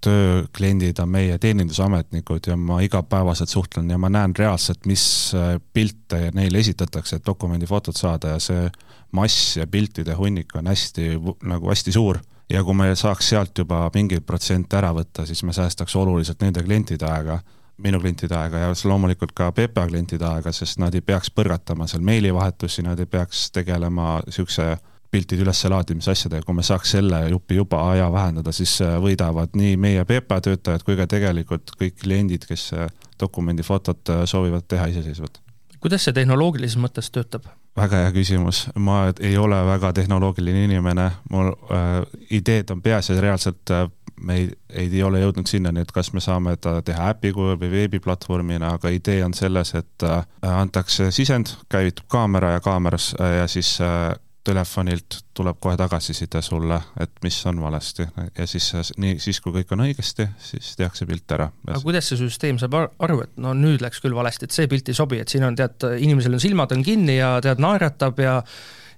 [0.00, 5.04] töökliendid on meie teenindusametnikud ja ma igapäevaselt suhtlen ja ma näen reaalselt, mis
[5.36, 8.68] äh, pilte neile esitatakse, et dokumendifotod saada ja see
[9.14, 11.10] mass ja piltide hunnik on hästi,
[11.42, 12.18] nagu hästi suur.
[12.50, 16.62] Ja kui me saaks sealt juba mingeid protsente ära võtta, siis me säästaks oluliselt nende
[16.62, 17.38] klientide aega,
[17.84, 22.04] minu klientide aega ja loomulikult ka PPA klientide aega, sest nad ei peaks põrgatama seal
[22.04, 24.74] meilivahetusi, nad ei peaks tegelema niisuguse
[25.14, 30.04] piltide üleselaadimise asjadega, kui me saaks selle jupi juba aja vähendada, siis võidavad nii meie
[30.08, 32.72] PPA töötajad kui ka tegelikult kõik kliendid, kes
[33.20, 35.38] dokumendifotot soovivad teha iseseisvalt.
[35.80, 37.46] kuidas see tehnoloogilises mõttes töötab?
[37.76, 42.00] väga hea küsimus, ma ei ole väga tehnoloogiline inimene, mul äh,
[42.30, 43.88] ideed on peas ja reaalselt äh,
[44.20, 47.70] me ei, ei ole jõudnud sinnani, et kas me saame ta teha äpi kujul või
[47.72, 53.48] veebiplatvormina, aga idee on selles, et äh, antakse sisend, käivitub kaamera ja kaameras äh, ja
[53.50, 54.12] siis äh,
[54.44, 58.06] telefonilt tuleb kohe tagasiside sulle, et mis on valesti
[58.38, 61.48] ja siis nii, siis kui kõik on õigesti, siis tehakse pilt ära.
[61.66, 64.88] aga kuidas see süsteem saab aru, et no nüüd läks küll valesti, et see pilt
[64.92, 68.36] ei sobi, et siin on tead, inimesel on silmad on kinni ja tead, naeratab ja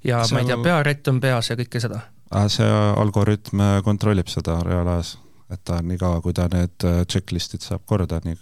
[0.04, 0.34] ja Seal...
[0.34, 2.02] ma ei tea, pearätt on peas ja kõike seda?
[2.50, 2.66] see
[2.98, 5.16] algoritm kontrollib seda reaalajas,
[5.54, 8.34] et ta niikaua, kui ta need checklist'id saab korda, nii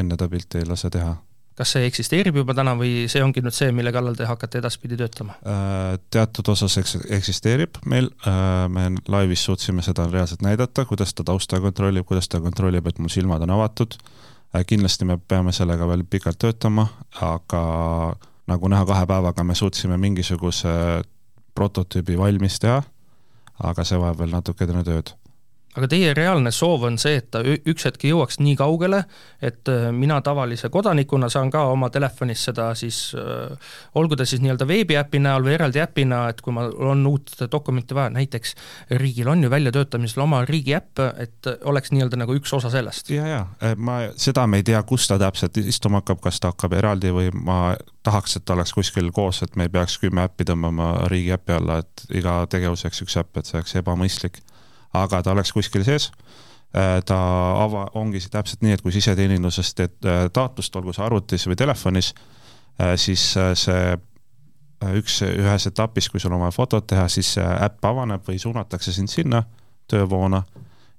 [0.00, 1.18] enne ta pilti ei lase teha
[1.60, 4.96] kas see eksisteerib juba täna või see ongi nüüd see, mille kallal te hakkate edaspidi
[5.00, 5.36] töötama?
[5.44, 11.26] Äh, teatud osas eks-, eksisteerib meil, äh, me laivis suutsime seda reaalselt näidata, kuidas ta
[11.26, 13.98] tausta kontrollib, kuidas ta kontrollib, et mul silmad on avatud,
[14.54, 16.88] äh, kindlasti me peame sellega veel pikalt töötama,
[17.20, 17.62] aga
[18.50, 20.72] nagu näha, kahe päevaga me suutsime mingisuguse
[21.54, 22.80] prototüübi valmis teha,
[23.68, 25.12] aga see vajab veel natukene tööd
[25.78, 29.04] aga teie reaalne soov on see, et ta üks hetk jõuaks nii kaugele,
[29.42, 34.42] et äh, mina tavalise kodanikuna saan ka oma telefonis seda siis, äh, olgu ta siis
[34.42, 38.56] nii-öelda veebiäpi näol või eraldi äpina, et kui mul on uut dokumenti vaja, näiteks
[38.98, 43.14] riigil on ju väljatöötamisel oma riigiäpp, et oleks nii-öelda nagu üks osa sellest.
[43.14, 46.50] ja, ja äh, ma, seda me ei tea, kus ta täpselt istuma hakkab, kas ta
[46.50, 50.26] hakkab eraldi või ma tahaks, et ta oleks kuskil koos, et me ei peaks kümme
[50.26, 54.42] äppi tõmbama riigiäpi alla, et iga tegevuseks üks äpp, et see oleks ebamõistlik
[54.96, 56.10] aga ta oleks kuskil sees.
[56.76, 57.16] Äh, ta
[57.64, 61.58] ava-, ongi see täpselt nii, et kui siseteeninduses teed äh, taotlust, olgu see arvutis või
[61.58, 62.12] telefonis,
[62.78, 63.96] äh, siis see
[64.96, 68.94] üks, ühes etapis, kui sul on vaja fotot teha, siis see äpp avaneb või suunatakse
[68.94, 69.42] sind sinna
[69.90, 70.40] töövoona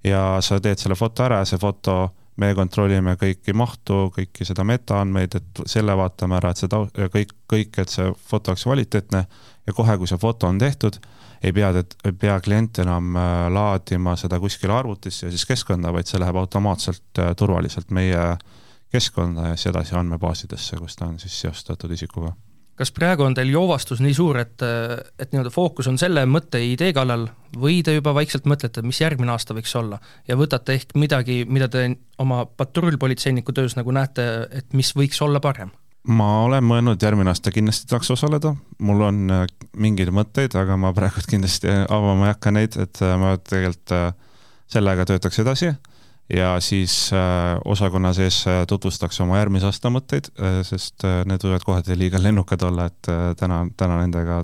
[0.04, 1.96] ja sa teed selle foto ära ja see foto,
[2.42, 7.34] me kontrollime kõiki mahtu, kõiki seda metaandmeid, et selle vaatame ära, et see tau-, kõik,
[7.50, 9.24] kõik, et see foto oleks kvaliteetne
[9.68, 11.00] ja kohe, kui see foto on tehtud,
[11.44, 11.72] ei pea,
[12.06, 16.38] ei pea klient enam äh, laadima seda kuskile arvutisse ja siis keskkonda, vaid see läheb
[16.42, 18.36] automaatselt äh, turvaliselt meie
[18.92, 22.34] keskkonda ja siis edasi andmebaasidesse, kus ta on siis seostatud isikuga.
[22.76, 24.64] kas praegu on teil joovastus nii suur, et,
[25.20, 27.28] et nii-öelda fookus on selle mõtte idee kallal
[27.58, 31.70] või te juba vaikselt mõtlete, mis järgmine aasta võiks olla ja võtate ehk midagi, mida
[31.70, 35.72] te oma patrullpolitseiniku töös nagu näete, et mis võiks olla parem?
[36.10, 39.46] Ma olen mõelnud, järgmine aasta kindlasti tahaks osaleda, mul on äh,
[39.78, 44.12] mingeid mõtteid, aga ma praegu kindlasti avama ei hakka neid, et äh, ma tegelikult äh,
[44.72, 45.72] sellega töötaks edasi
[46.32, 47.10] ja siis
[47.68, 48.38] osakonna sees
[48.72, 50.30] tutvustaks oma järgmise aasta mõtteid,
[50.64, 54.38] sest need võivad kohati liiga lennukad olla, et täna, täna nendega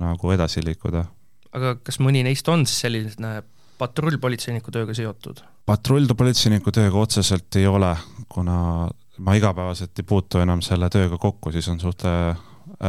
[0.00, 1.04] nagu edasi liikuda.
[1.52, 3.34] aga kas mõni neist on siis selline
[3.76, 5.44] patrullpolitseiniku tööga seotud?
[5.68, 7.92] patrullpolitseiniku tööga otseselt ei ole,
[8.32, 12.36] kuna ma igapäevaselt ei puutu enam selle tööga kokku, siis on suht äh,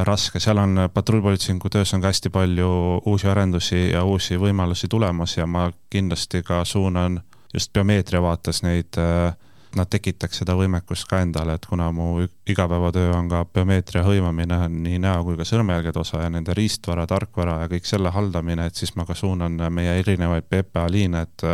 [0.05, 2.69] raske, seal on patrullpolitseiniku töös on ka hästi palju
[3.05, 7.21] uusi arendusi ja uusi võimalusi tulemas ja ma kindlasti ka suunan
[7.53, 9.35] just biomeetria vaates neid, äh,
[9.75, 15.01] nad tekitaks seda võimekust ka endale, et kuna mu igapäevatöö on ka biomeetria hõivamine nii
[15.03, 18.95] näo kui ka sõrmejälgede osa ja nende riistvara, tarkvara ja kõik selle haldamine, et siis
[18.95, 21.47] ma ka suunan meie erinevaid PPA liine, et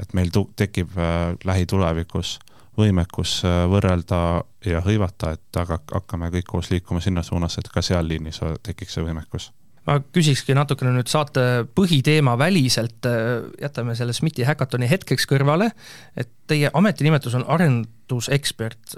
[0.00, 2.38] et meil tekib äh, lähitulevikus
[2.78, 7.82] võimekus äh, võrrelda ja hõivata, et aga hakkame kõik koos liikuma sinna suunas, et ka
[7.84, 9.50] seal liinis tekiks see võimekus.
[9.88, 15.70] Ma küsikski natukene nüüd saate põhiteema väliselt, äh, jätame selle SMIT-i häkatoni hetkeks kõrvale,
[16.16, 18.96] et teie ametinimetus on arendusekspert,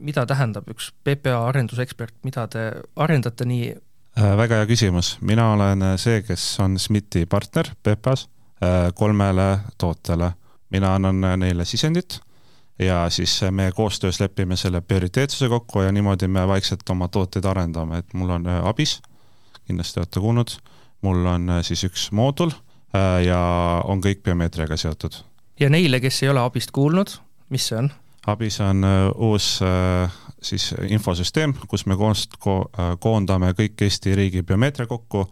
[0.00, 3.72] mida tähendab üks PPA arendusekspert, mida te arendate nii?
[4.18, 8.28] Äh, väga hea küsimus, mina olen see, kes on SMIT-i partner PPA-s
[8.94, 10.28] kolmele tootele.
[10.70, 12.20] mina annan neile sisendit
[12.78, 17.98] ja siis me koostöös lepime selle prioriteetsuse kokku ja niimoodi me vaikselt oma tooteid arendame,
[17.98, 19.02] et mul on äh, Abis,
[19.66, 20.48] kindlasti olete kuulnud,
[21.02, 23.40] mul on äh, siis üks moodul äh, ja
[23.84, 25.14] on kõik biomeetriaga seotud.
[25.60, 27.92] ja neile, kes ei ole Abist kuulnud, mis see on?
[28.26, 28.84] Abis on
[29.18, 29.58] uus
[30.42, 32.70] siis infosüsteem, kus me koost- ko,,
[33.02, 35.26] koondame kõik Eesti riigi biomeetria kokku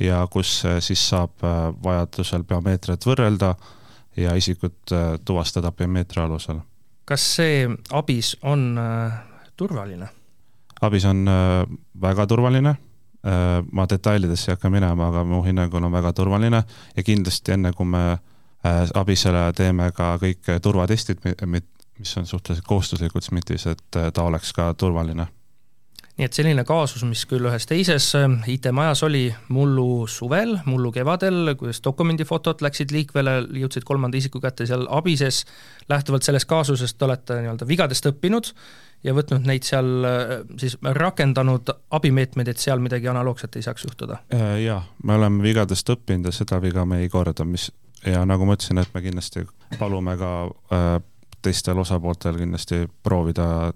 [0.00, 1.40] ja kus siis saab
[1.84, 3.54] vajadusel biomeetriat võrrelda
[4.16, 4.92] ja isikut
[5.24, 6.60] tuvastada biomeetria alusel
[7.06, 9.12] kas see abis on äh,
[9.56, 10.08] turvaline?
[10.80, 11.66] abis on äh,
[12.00, 12.76] väga turvaline.
[13.26, 16.62] Äh,, ma detailidesse ei hakka minema, aga mu hinnangul on väga turvaline.
[16.96, 23.24] Ja kindlasti enne, kui me äh, abisele teeme ka kõik turvatestid, mis on suhteliselt kohustuslikud
[23.24, 25.26] SMIT-is, et äh, ta oleks ka turvaline
[26.16, 28.08] nii et selline kaasus, mis küll ühes teises
[28.48, 34.86] IT-majas oli, mullu suvel, mullu kevadel, kuidas dokumendifotod läksid liikvele, jõudsid kolmanda isiku kätte seal
[34.96, 35.44] abises,
[35.92, 38.52] lähtuvalt sellest kaasusest te olete nii-öelda vigadest õppinud
[39.04, 39.90] ja võtnud neid seal
[40.56, 44.22] siis rakendanud abimeetmeid, et seal midagi analoogset ei saaks juhtuda?
[44.62, 47.68] Jah, me oleme vigadest õppinud ja seda viga me ei korda, mis
[48.06, 49.44] ja nagu ma ütlesin, et me kindlasti
[49.80, 50.32] palume ka
[50.72, 50.88] äh,
[51.42, 53.72] teistel osapooltel kindlasti proovida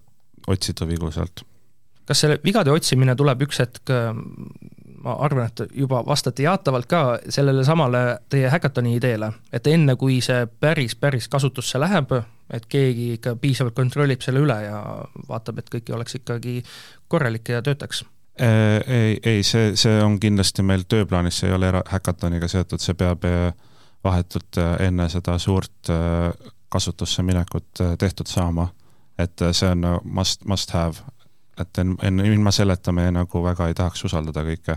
[0.48, 1.44] otsida vigu sealt.
[2.11, 4.09] Kas selle vigade otsimine tuleb üks hetk, äh,
[5.05, 8.01] ma arvan, et juba vastate jaatavalt ka sellele samale
[8.33, 12.16] teie häkatoni ideele, et enne, kui see päris, päris kasutusse läheb,
[12.51, 14.81] et keegi ikka piisavalt kontrollib selle üle ja
[15.29, 16.57] vaatab, et kõik oleks ikkagi
[17.09, 18.03] korralik ja töötaks
[18.42, 22.83] äh, ei, ei, see, see on kindlasti meil tööplaanis, see ei ole era-, häkatoniga seotud,
[22.83, 23.53] see peab äh,
[24.05, 25.90] vahetult enne seda suurt
[26.73, 28.70] kasutusse minekut tehtud saama.
[29.18, 31.05] et see on must, must have,
[31.62, 34.77] et enne, ilma selleta me nagu väga ei tahaks usaldada kõike.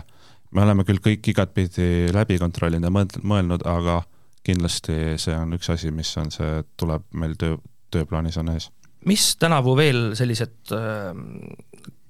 [0.54, 4.02] me oleme küll kõik igatpidi läbi kontrollinud ja mõelnud, aga
[4.44, 7.56] kindlasti see on üks asi, mis on see, tuleb meil töö,
[7.90, 8.70] tööplaanis on ees.
[9.04, 11.16] mis tänavu veel sellised äh,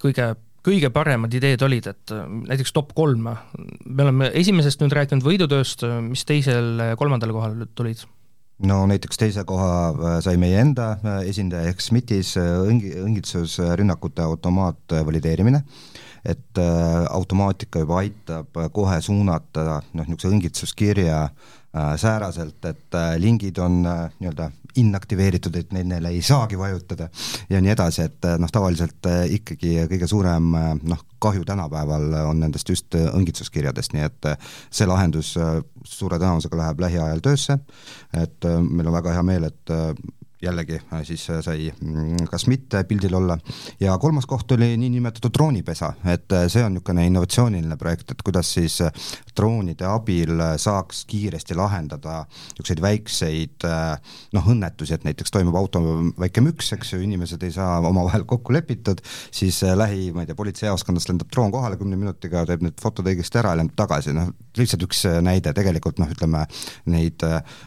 [0.03, 0.35] kõige
[0.65, 2.13] kõige paremad ideed olid, et
[2.49, 8.05] näiteks top kolm, me oleme esimesest nüüd rääkinud võidutööst, mis teisel ja kolmandale kohale tulid?
[8.62, 14.23] No näiteks teise koha äh, sai meie enda äh, esindaja ehk SMIT-is äh, õngi, õngitsusrünnakute
[14.23, 15.64] automaatvalideerimine,
[16.25, 16.61] et
[17.11, 21.29] automaatika juba aitab kohe suunata noh, niisuguse õngitsuskirja
[21.99, 24.47] sääraselt, et lingid on nii-öelda
[24.79, 27.09] inaktiveeritud, et neid neile ei saagi vajutada
[27.51, 30.49] ja nii edasi, et noh, tavaliselt ikkagi kõige suurem
[30.87, 34.31] noh, kahju tänapäeval on nendest just õngitsuskirjadest, nii et
[34.71, 35.35] see lahendus
[35.85, 37.59] suure tõenäosusega läheb lähiajal töösse,
[38.23, 39.75] et meil on väga hea meel, et
[40.45, 43.39] jällegi äh, siis äh, sai mm, kas mitte pildil olla.
[43.81, 48.53] Ja kolmas koht oli niinimetatud droonipesa, et äh, see on niisugune innovatsiooniline projekt, et kuidas
[48.55, 48.81] siis
[49.37, 55.83] droonide abil saaks kiiresti lahendada niisuguseid väikseid noh, õnnetusi, et näiteks toimub auto
[56.20, 59.03] väike müks, eks ju, inimesed ei saa omavahel kokku lepitud,
[59.35, 63.40] siis lähi, ma ei tea, politseijaoskonnast lendab droon kohale kümne minutiga, teeb need fotod õigesti
[63.42, 66.44] ära ja lendab tagasi, noh, lihtsalt üks näide, tegelikult noh, ütleme
[66.90, 67.23] neid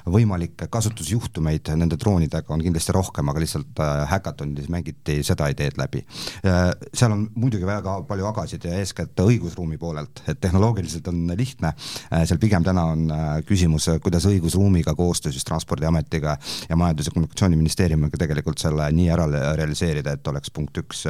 [0.08, 6.04] võimalikke kasutusjuhtumeid nende droonidega on kindlasti rohkem, aga lihtsalt äh, häkatonides mängiti seda ideed läbi.
[6.48, 11.57] Äh, seal on muidugi väga palju agasid ja eeskätt õigusruumi poolelt, et tehnoloogiliselt on lihtne,
[11.66, 13.06] äh, seal pigem täna on
[13.48, 16.38] küsimus, kuidas õigusruumiga koostöös siis Transpordiametiga
[16.70, 21.06] ja Majandus- ja Kommunikatsiooniministeeriumiga tegelikult selle nii ära realiseerida, et oleks punkt üks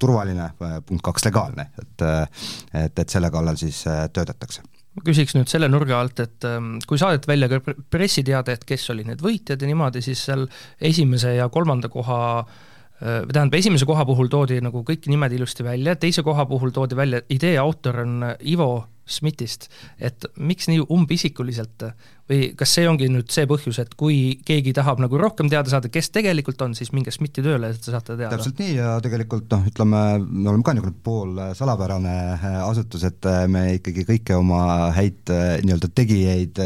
[0.00, 0.50] turvaline,
[0.86, 4.62] punkt kaks legaalne, et et, et selle kallal siis töötatakse.
[4.96, 8.86] Ma küsiks nüüd selle nurga alt, et ähm, kui saadeti välja ka pressiteade, et kes
[8.94, 10.46] olid need võitjad ja niimoodi, siis seal
[10.80, 15.98] esimese ja kolmanda koha äh, tähendab, esimese koha puhul toodi nagu kõik nimed ilusti välja,
[16.00, 18.70] teise koha puhul toodi välja, idee autor on Ivo
[19.06, 19.68] SMIT-ist,
[20.02, 21.86] et miks nii umbisikuliselt
[22.26, 24.16] või kas see ongi nüüd see põhjus, et kui
[24.46, 27.92] keegi tahab nagu rohkem teada saada, kes tegelikult on, siis minge SMIT-i tööle, et te
[27.94, 28.32] saate teada?
[28.34, 33.30] täpselt nii ja tegelikult noh, ütleme, me oleme ka niisugune pool salapärane äh, asutus, et
[33.30, 34.62] äh, me ikkagi kõiki oma
[34.96, 36.62] häid äh, nii-öelda tegijaid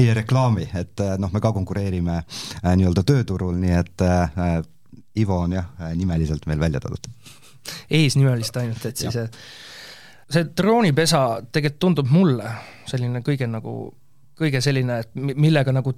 [0.00, 2.22] ei reklaami, et noh, me ka konkureerime
[2.64, 4.08] nii-öelda tööturul, nii et
[5.20, 7.06] Ivo on jah, nimeliselt meil välja toodud.
[7.92, 9.18] eesnimelist ainult, et siis
[10.34, 11.20] see droonipesa
[11.52, 12.50] tegelikult tundub mulle
[12.88, 13.74] selline kõige nagu,
[14.38, 15.94] kõige selline, et millega nagu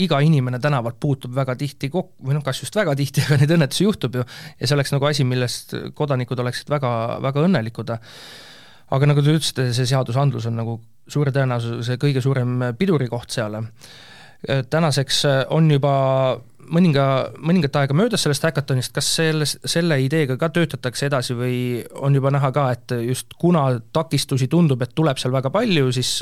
[0.00, 3.56] iga inimene tänavalt puutub väga tihti kokku, või noh, kas just väga tihti, aga neid
[3.56, 4.24] õnnetusi juhtub ju,
[4.58, 6.92] ja see oleks nagu asi, millest kodanikud oleksid väga,
[7.24, 7.92] väga õnnelikud.
[8.92, 13.58] aga nagu te ütlesite, see seadusandlus on nagu suure tõenäosuse kõige suurem pidurikoht seal.
[14.70, 15.94] tänaseks on juba
[16.70, 17.04] mõninga,
[17.42, 21.56] mõningat aega möödas sellest häkatonist, kas selles, selle ideega ka töötatakse edasi või
[22.00, 26.18] on juba näha ka, et just kuna takistusi tundub, et tuleb seal väga palju, siis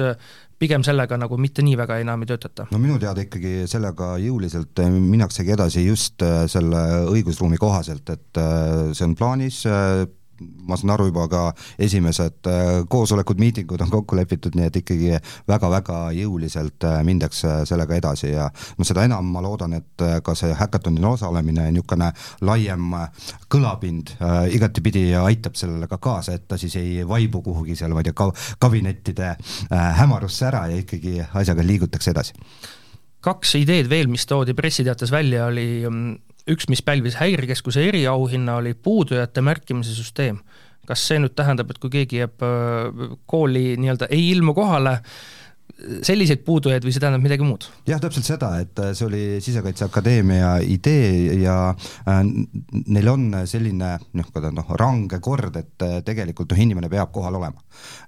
[0.61, 2.69] pigem sellega nagu mitte nii väga enam ei töötata?
[2.71, 6.83] no minu teada ikkagi sellega jõuliselt minnaksegi edasi just äh, selle
[7.15, 10.05] õigusruumi kohaselt, et äh, see on plaanis, äh,
[10.41, 11.43] ma saan aru, juba ka
[11.79, 17.99] esimesed äh, koosolekud, miitingud on kokku lepitud, nii et ikkagi väga-väga jõuliselt äh, mindakse sellega
[17.99, 22.11] edasi ja noh, seda enam ma loodan, et äh, ka see häkatonil osalemine, niisugune
[22.47, 22.95] laiem
[23.53, 28.05] kõlapind äh, igatepidi aitab sellele ka kaasa, et ta siis ei vaibu kuhugi seal, ma
[28.05, 28.31] ei tea, ka
[28.63, 32.37] kabinettide äh, hämarusse ära ja ikkagi asjaga liigutakse edasi.
[33.21, 36.15] Kaks ideed veel, mis toodi pressiteates välja, oli mm,
[36.49, 40.41] üks, mis pälvis Häirekeskuse eriauhinna, oli puudujate märkimise süsteem.
[40.91, 44.97] kas see nüüd tähendab, et kui keegi jääb äh, kooli nii-öelda ei ilmu kohale,
[46.07, 47.67] selliseid puudujaid või see tähendab midagi muud?
[47.89, 52.21] jah, täpselt seda, et see oli Sisekaitseakadeemia idee ja äh,
[52.87, 57.61] neil on selline niisugune noh, range kord, et äh, tegelikult noh, inimene peab kohal olema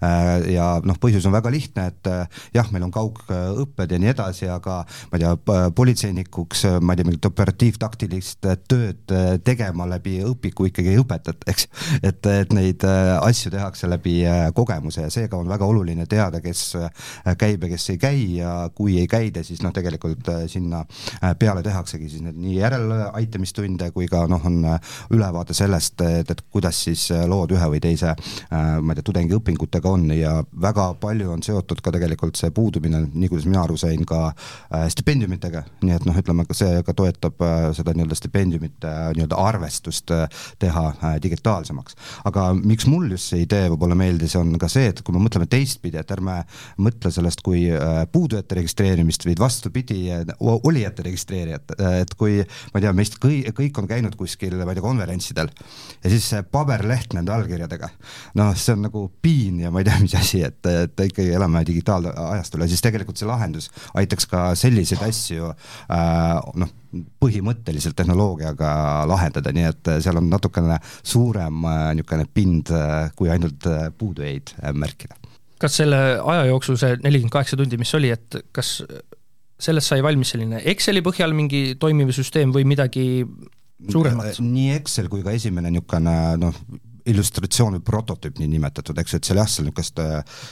[0.03, 0.53] äh,.
[0.53, 4.49] Ja noh, põhjus on väga lihtne, et äh, jah, meil on kaugõpped ja nii edasi,
[4.53, 4.83] aga
[5.13, 10.93] ma ei tea, politseinikuks, ma ei tea, mingit operatiivtaktilist tööd äh, tegema läbi õpiku ikkagi
[10.95, 11.69] ei õpetata, eks.
[12.03, 14.21] et, et neid äh, asju tehakse läbi
[14.57, 16.65] kogemuse ja seega on väga oluline teada, kes
[17.39, 20.83] käib ja kes ei käi ja kui ei käida, siis noh, tegelikult sinna
[21.39, 24.61] peale tehaksegi siis need nii järeleaitamistunde kui ka noh, on
[25.13, 28.15] ülevaade sellest, et, et kuidas siis lood ühe või teise
[28.51, 33.31] ma ei tea, tudengiõpingutega on ja väga palju on seotud ka tegelikult see puudumine, nii
[33.33, 34.33] kuidas mina aru sain, ka
[34.93, 37.43] stipendiumitega, nii et noh, ütleme ka see ka toetab
[37.77, 40.13] seda nii-öelda stipendiumite nii-öelda arvestust
[40.63, 40.85] teha
[41.23, 41.97] digitaalsemaks.
[42.29, 45.49] aga miks mul just see idee võib-olla meeldis, on ka see, et kui me mõtleme
[45.51, 46.43] teistpidi, et ärme
[46.83, 47.52] mõtle sellest kui
[48.13, 50.01] puudujate registreerimist, vaid vastupidi,
[50.41, 54.79] olijate registreerijat, et kui ma ei tea, meist kõi-, kõik on käinud kuskil, ma ei
[54.79, 57.91] tea, konverentsidel ja siis see paberleht nende allkirjadega,
[58.41, 61.65] noh, see on nagu piin ja ma ei tea, mis asi, et, et ikkagi elame
[61.69, 66.79] digitaalajastul ja siis tegelikult see lahendus aitaks ka selliseid asju äh, noh,
[67.23, 68.73] põhimõtteliselt tehnoloogiaga
[69.09, 74.57] lahendada, nii et seal on natukene suurem äh, niisugune pind äh, kui ainult äh, puudujaid
[74.77, 75.22] märkida.
[75.63, 78.81] Kas selle aja jooksul see nelikümmend kaheksa tundi, mis oli, et kas
[79.63, 83.05] sellest sai valmis selline Exceli põhjal mingi toimiv süsteem või midagi
[83.91, 84.41] suuremat?
[84.43, 86.59] nii Excel kui ka esimene niisugune noh,
[87.09, 90.43] illustratsioon või prototüüp niinimetatud, eks ju, et seal jah, seal niisugust äh,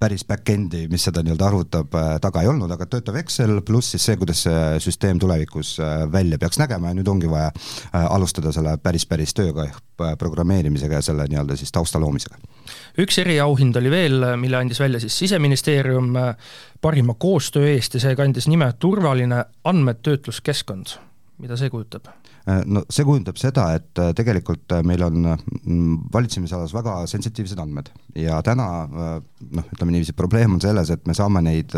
[0.00, 4.04] päris back-end'i, mis seda nii-öelda arvutab, äh, taga ei olnud, aga töötav Excel pluss siis
[4.08, 8.52] see, kuidas see süsteem tulevikus äh, välja peaks nägema ja nüüd ongi vaja äh, alustada
[8.54, 9.80] selle päris, päris tööga ehk
[10.18, 12.40] programmeerimisega ja selle nii-öelda siis tausta loomisega.
[12.98, 16.10] üks eriauhind oli veel, mille andis välja siis Siseministeerium
[16.82, 20.98] parima koostöö eest ja see kandis nime Turvaline andmetöötluskeskkond.
[21.38, 22.10] mida see kujutab?
[22.44, 27.60] Äh, no see kujundab seda, et äh, tegelikult äh, meil on mm, valitsemisalas väga sensitiivsed
[27.62, 27.88] andmed.
[28.20, 31.72] Ja täna noh, ütleme niiviisi, probleem on selles, et me saame neid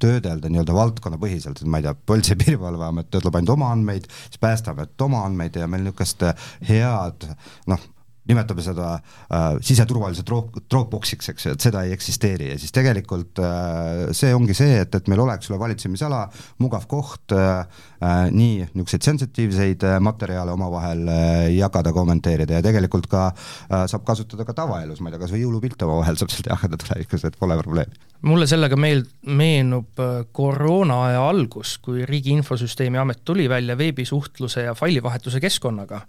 [0.00, 4.40] töödelda nii-öelda valdkonnapõhiselt, et ma ei tea, Politsei- ja Piirivalveamet töötleb ainult oma andmeid, siis
[4.40, 6.22] Päästeamet oma andmeid ja meil niisugust
[6.68, 7.28] head
[7.70, 7.90] noh,
[8.28, 12.50] nimetame seda äh, siseturvalisuse drop, Dropboxiks, eks ju, et seda ei eksisteeri.
[12.54, 16.22] Ja siis tegelikult äh, see ongi see, et, et meil oleks üle valitsemisala
[16.64, 17.66] mugav koht äh,
[18.00, 22.58] äh, nii niisuguseid sensitiivseid äh, materjale omavahel äh, jagada, kommenteerida.
[22.58, 26.20] Ja tegelikult ka äh, saab kasutada ka tavaelus, ma ei tea, kas või jõulupilte omavahel
[26.20, 28.02] saab sealt jagada tulevikus, et pole probleemi.
[28.24, 34.74] mulle sellega meel-, meenub äh, koroonaaja algus, kui Riigi Infosüsteemi Amet tuli välja veebisuhtluse ja
[34.74, 36.00] failivahetuse keskkonnaga.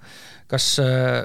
[0.48, 1.24] Kas äh,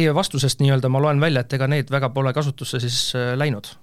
[0.00, 3.74] teie vastusest nii-öelda ma loen välja, et ega need väga pole kasutusse siis äh, läinud?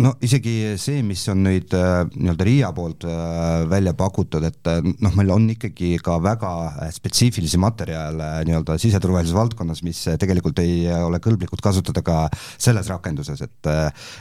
[0.00, 4.80] No isegi see, mis on nüüd äh, nii-öelda RIA poolt äh, välja pakutud, et äh,
[4.80, 6.52] noh, meil on ikkagi ka väga
[6.96, 12.24] spetsiifilisi materjale nii-öelda siseturvalisuse valdkonnas, mis tegelikult ei ole kõlblikud kasutada ka
[12.56, 13.70] selles rakenduses, et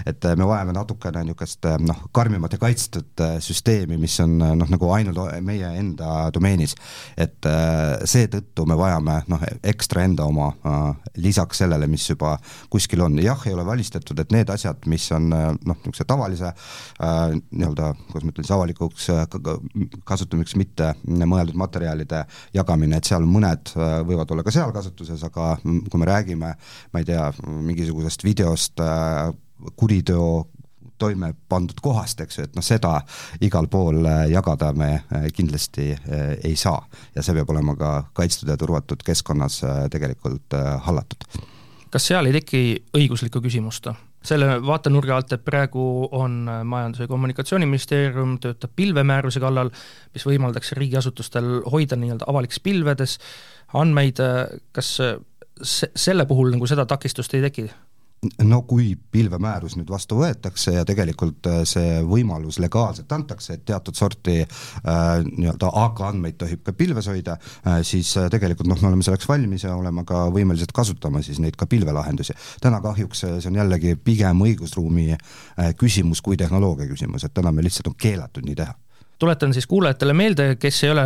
[0.07, 5.19] et me vajame natukene niisugust noh, karmimat ja kaitstud süsteemi, mis on noh, nagu ainult
[5.45, 6.75] meie enda domeenis.
[7.17, 7.47] et
[8.12, 10.51] seetõttu me vajame noh, ekstra enda oma
[11.15, 12.36] lisaks sellele, mis juba
[12.69, 15.31] kuskil on, jah, ei ole välistatud, et need asjad, mis on
[15.65, 19.26] noh, niisuguse tavalise äh, nii-öelda, kuidas ma ütlen siis, avalikuks äh,
[20.08, 22.24] kasutamiseks mitte mõeldud materjalide
[22.56, 26.56] jagamine, et seal mõned äh, võivad olla ka seal kasutuses, aga kui me räägime,
[26.91, 29.30] ma ei tea, mingisugusest videost äh,
[29.78, 30.47] kuriteo
[31.02, 33.00] toime pandud kohast, eks ju, et noh, seda
[33.41, 34.91] igal pool äh, jagada me
[35.34, 35.91] kindlasti
[36.43, 36.84] ei saa.
[37.15, 40.54] ja see peab olema ka kaitstud ja turvatud keskkonnas tegelikult
[40.86, 41.26] hallatud.
[41.89, 42.63] kas seal ei teki
[42.97, 43.89] õiguslikku küsimust?
[44.25, 49.71] Selle vaatenurga alt, et praegu on Majandus- ja Kommunikatsiooniministeerium, töötab pilvemääruse kallal,
[50.13, 53.17] mis võimaldaks riigiasutustel hoida nii-öelda avalikes pilvedes
[53.73, 54.21] andmeid,
[54.71, 57.69] kas se-, selle puhul nagu seda takistust ei teki?
[58.43, 63.97] No kui pilvemäärus nüüd vastu võetakse ja tegelikult äh, see võimalus legaalselt antakse, et teatud
[63.97, 64.51] sorti äh,
[65.25, 69.29] nii-öelda AK andmeid tohib ka pilves hoida äh,, siis äh, tegelikult noh, me oleme selleks
[69.29, 72.38] valmis ja oleme ka võimelised kasutama siis neid ka pilvelahendusi.
[72.62, 77.51] täna kahjuks äh, see on jällegi pigem õigusruumi äh, küsimus kui tehnoloogia küsimus, et täna
[77.51, 78.77] meil lihtsalt on keelatud nii teha
[79.21, 81.03] tuletan siis kuulajatele meelde, kes ei ole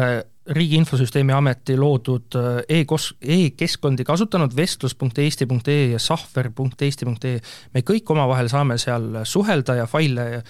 [0.50, 7.40] Riigi Infosüsteemi Ameti loodud äh, e-kos-, e-keskkondi kasutanud, vestlus.eesti.ee ja sahver.eesti.ee,
[7.74, 10.44] me kõik omavahel saame seal suhelda ja faile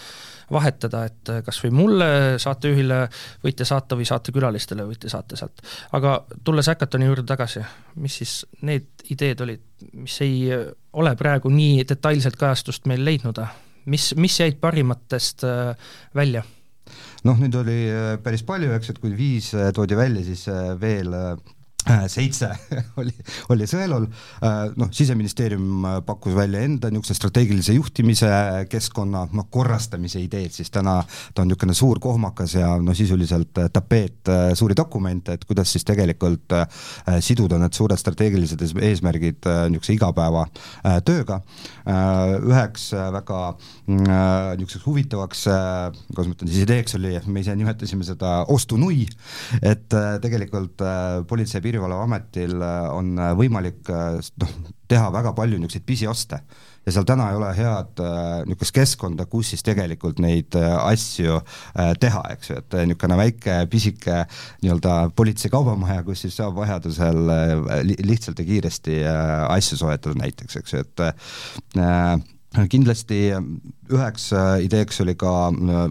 [0.51, 2.09] vahetada, et äh, kas või mulle,
[2.43, 2.97] saatejuhile
[3.45, 5.63] võite saata või saatekülalistele võite saata sealt.
[5.95, 7.63] aga tulles Hackathoni juurde tagasi,
[7.95, 8.35] mis siis
[8.67, 9.63] need ideed olid,
[9.93, 10.51] mis ei
[10.91, 13.39] ole praegu nii detailselt kajastust meil leidnud,
[13.87, 15.47] mis, mis jäid parimatest
[16.15, 16.43] välja?
[17.25, 17.79] Noh, neid oli
[18.23, 20.45] päris palju, eks, et kui viis toodi välja, siis
[20.81, 21.54] veel Äh,
[22.09, 22.49] seitse
[23.01, 23.13] oli,
[23.53, 24.07] oli sõelul,
[24.43, 28.29] äh, noh, Siseministeerium äh, pakkus välja enda niisuguse strateegilise juhtimise
[28.71, 34.31] keskkonna noh, korrastamise ideed, siis täna ta on niisugune suur kohmakas ja no sisuliselt tapeet
[34.57, 36.53] suuri dokumente, et kuidas siis tegelikult
[37.23, 41.39] siduda need suured strateegilised eesmärgid niisuguse igapäevatööga.
[42.45, 43.41] Üheks väga
[43.87, 45.45] niisuguseks huvitavaks,
[46.09, 49.05] kuidas ma ütlen siis, ideeks oli, me ise nimetasime seda ostunui,
[49.61, 50.83] et tegelikult
[51.29, 54.55] politsei ja Piirivalveametil äh, on äh, võimalik äh, noh,
[54.87, 56.39] teha väga palju niisuguseid pisioste
[56.85, 58.01] ja seal täna ei ole head
[58.45, 61.39] niisugust keskkonda, kus siis tegelikult neid asju
[61.97, 64.19] teha, eks ju, et niisugune väike pisike
[64.61, 67.17] nii-öelda politsei kaubamaja, kus siis saab vajadusel
[68.05, 72.29] lihtsalt ja kiiresti asju soetada näiteks, eks ju, et
[72.71, 73.19] kindlasti
[73.93, 75.83] üheks äh, ideeks oli ka äh,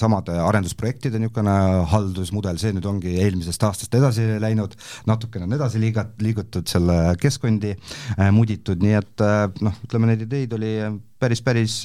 [0.00, 1.54] samade arendusprojektide niisugune
[1.90, 4.76] haldusmudel, see nüüd ongi eelmisest aastast edasi läinud,
[5.08, 9.26] natukene on edasi liigat-, liigutud selle keskkondi äh, muditud, nii et
[9.64, 10.72] noh, ütleme neid ideid oli
[11.20, 11.82] päris, päris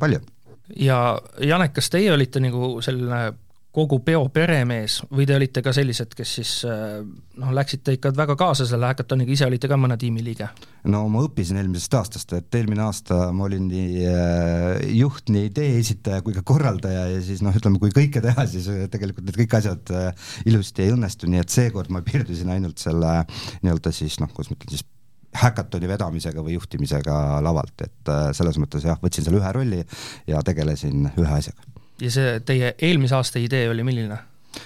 [0.00, 0.22] palju.
[0.76, 0.98] ja
[1.44, 3.30] Janek, kas teie olite nagu selline
[3.74, 6.98] kogu peo peremees või te olite ka sellised, kes siis äh,
[7.38, 10.48] noh, läksite ikka väga kaasa selle häkatoniga, ise olite ka mõne tiimi liige?
[10.90, 15.78] no ma õppisin eelmisest aastast, et eelmine aasta ma olin nii äh, juht, nii idee
[15.78, 19.38] esitaja kui ka korraldaja ja siis noh, ütleme, kui kõike teha, siis äh, tegelikult need
[19.44, 19.94] kõik asjad
[20.50, 23.20] ilusti ei õnnestu, nii et seekord ma piirdusin ainult selle
[23.62, 24.86] nii-öelda siis noh, kuidas ma ütlen siis
[25.40, 29.84] häkatoni vedamisega või juhtimisega lavalt, et selles mõttes jah, võtsin selle ühe rolli
[30.26, 31.70] ja tegelesin ühe asjaga
[32.00, 34.18] ja see teie eelmise aasta idee oli milline?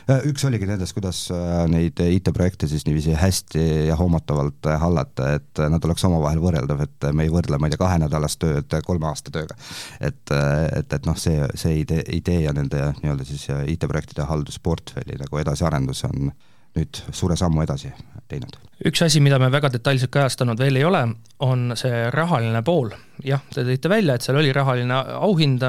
[0.09, 5.35] Äh, üks oligi nendest, kuidas äh, neid IT-projekte siis niiviisi hästi ja hoomatavalt äh, hallata,
[5.37, 9.11] et nad oleks omavahel võrreldav, et me ei võrdle, ma ei tea, kahenädalast tööd kolme
[9.11, 9.57] aasta tööga.
[10.01, 15.41] et, et, et noh, see, see idee, idee ja nende nii-öelda siis IT-projektide haldusportfelli nagu
[15.43, 16.32] edasiarendus on
[16.74, 17.93] nüüd suure sammu edasi
[18.28, 18.57] teinud.
[18.89, 21.03] üks asi, mida me väga detailselt kajastanud veel ei ole,
[21.45, 22.89] on see rahaline pool.
[23.24, 25.68] jah, te tõite välja, et seal oli rahaline auhind,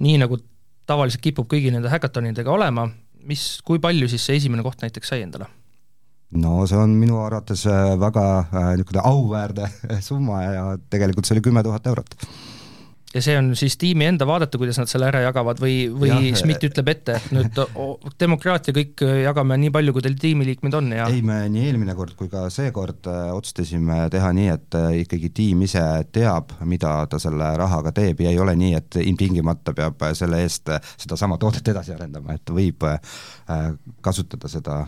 [0.00, 0.40] nii nagu
[0.86, 2.88] tavaliselt kipub kõigi nende häkatonidega olema,
[3.28, 5.48] mis, kui palju siis see esimene koht näiteks sai endale?
[6.32, 9.68] no see on minu arvates äh, väga äh, niisugune auväärne
[10.08, 12.16] summa ja tegelikult see oli kümme tuhat eurot
[13.14, 16.36] ja see on siis tiimi enda vaadata, kuidas nad selle ära jagavad või, või ja,
[16.38, 17.58] SMIT ütleb ette, et nüüd
[18.20, 22.14] demokraatia kõik jagame nii palju, kui teil tiimiliikmeid on ja ei, me nii eelmine kord
[22.18, 25.82] kui ka seekord äh, otsustasime teha nii, et äh, ikkagi tiim ise
[26.14, 30.72] teab, mida ta selle rahaga teeb ja ei ole nii, et ilmtingimata peab selle eest
[30.96, 33.00] sedasama toodet edasi arendama, et võib äh,
[34.04, 34.82] kasutada seda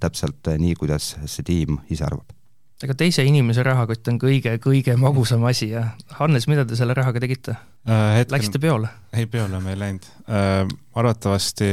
[0.00, 2.39] täpselt nii, kuidas see tiim ise arvab
[2.84, 5.84] ega teise inimese rahakott on kõige-kõige magusam asi ja
[6.16, 8.16] Hannes, mida te selle rahaga tegite äh,?
[8.20, 8.36] Hetken...
[8.36, 8.88] Läksite peole?
[9.12, 10.64] ei, peole me ei läinud äh,.
[10.94, 11.68] arvatavasti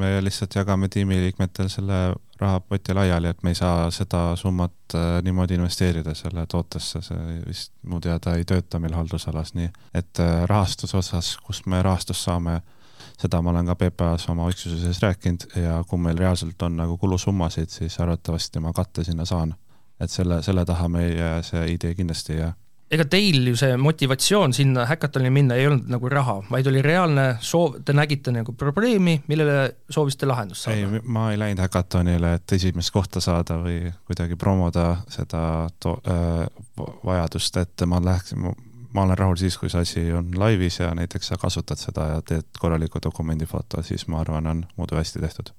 [0.00, 2.00] me lihtsalt jagame tiimiliikmetel selle
[2.40, 7.72] rahapoti laiali, et me ei saa seda summat äh, niimoodi investeerida selle tootesse, see vist
[7.86, 12.60] mu teada ei tööta meil haldusalas nii, et äh, rahastuse osas, kust me rahastust saame,
[13.20, 16.96] seda ma olen ka PPA-s oma üksuse sees rääkinud ja kui meil reaalselt on nagu
[17.00, 19.52] kulusummasid, siis arvatavasti ma katte sinna saan
[20.00, 22.52] et selle, selle taha meie see idee kindlasti ei jää
[22.90, 27.26] ega teil ju see motivatsioon sinna häkatonile minna ei olnud nagu raha, vaid oli reaalne
[27.44, 30.78] soov, te nägite nagu probleemi, millele soovisite lahendust saada?
[30.98, 35.44] ei, ma ei läinud häkatonile, et esimest kohta saada või kuidagi promoda seda
[35.82, 38.50] to-, äh, vajadust, et ma läheksin,
[38.90, 42.20] ma olen rahul siis, kui see asi on laivis ja näiteks sa kasutad seda ja
[42.26, 45.54] teed korraliku dokumendifoto, siis ma arvan, on muidu hästi tehtud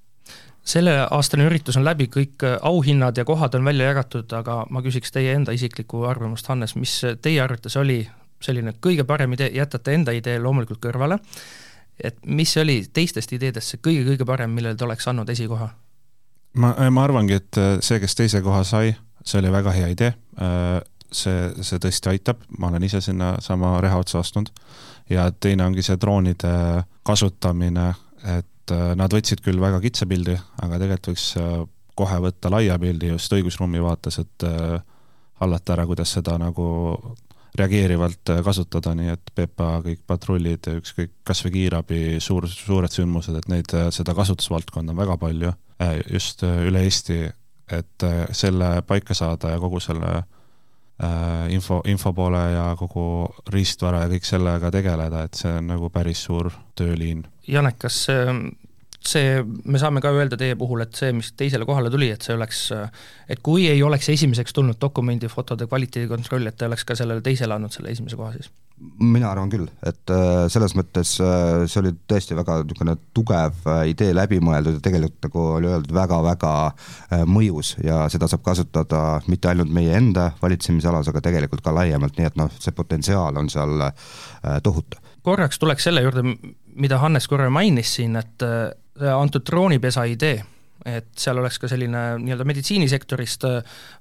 [0.63, 5.11] selleaastane üritus on läbi, kõik äh, auhinnad ja kohad on välja jagatud, aga ma küsiks
[5.11, 8.03] teie enda isiklikku arvamust, Hannes, mis teie arvates oli
[8.41, 11.17] selline kõige parem idee, jätate enda idee loomulikult kõrvale,
[12.03, 15.69] et mis oli teistest ideedest see kõige-kõige parem, millele te oleks andnud esikoha?
[16.53, 20.13] ma, ma arvangi, et äh, see, kes teise koha sai, see oli väga hea idee,
[20.41, 20.77] äh,
[21.11, 24.51] see, see tõesti aitab, ma olen ise sinna sama reha otsa astunud,
[25.09, 26.53] ja teine ongi see droonide
[27.07, 27.91] kasutamine,
[28.37, 31.57] et et äh, nad võtsid küll väga kitsa pildi, aga tegelikult võiks äh,
[31.97, 34.79] kohe võtta laia pildi just õigusruumi vaates, et äh,
[35.41, 36.65] hallata ära, kuidas seda nagu
[37.57, 43.49] reageerivalt kasutada, nii et PPA kõik patrullid, ükskõik kas või kiirabi, suur, suured sündmused, et
[43.51, 45.51] neid, seda kasutusvaldkonda on väga palju
[46.13, 47.25] just üle Eesti,
[47.75, 48.05] et
[48.37, 50.21] selle paika saada ja kogu selle
[51.49, 53.05] info, info poole ja kogu
[53.53, 57.23] riistvara ja kõik sellega tegeleda, et see on nagu päris suur tööliin.
[57.47, 58.03] Janek, kas
[59.07, 62.35] see, me saame ka öelda teie puhul, et see, mis teisele kohale tuli, et see
[62.37, 62.67] oleks,
[63.29, 67.57] et kui ei oleks esimeseks tulnud dokumendi fotode kvaliteedikontroll, et ta oleks ka sellele teisele
[67.57, 68.51] andnud selle esimese koha siis?
[69.01, 73.83] mina arvan küll, et äh, selles mõttes äh, see oli tõesti väga niisugune tugev äh,
[73.91, 76.53] idee läbi mõeldud ja tegelikult nagu oli öeldud, väga-väga
[77.29, 82.29] mõjus ja seda saab kasutada mitte ainult meie enda valitsemisalas, aga tegelikult ka laiemalt, nii
[82.31, 83.87] et noh, see potentsiaal on seal
[84.63, 85.01] tohutu.
[85.21, 86.23] korraks tuleks selle juurde,
[86.75, 88.47] mida Hannes korra mainis siin, et
[89.01, 90.41] antud droonipesa idee
[90.87, 93.45] et seal oleks ka selline nii-öelda meditsiinisektorist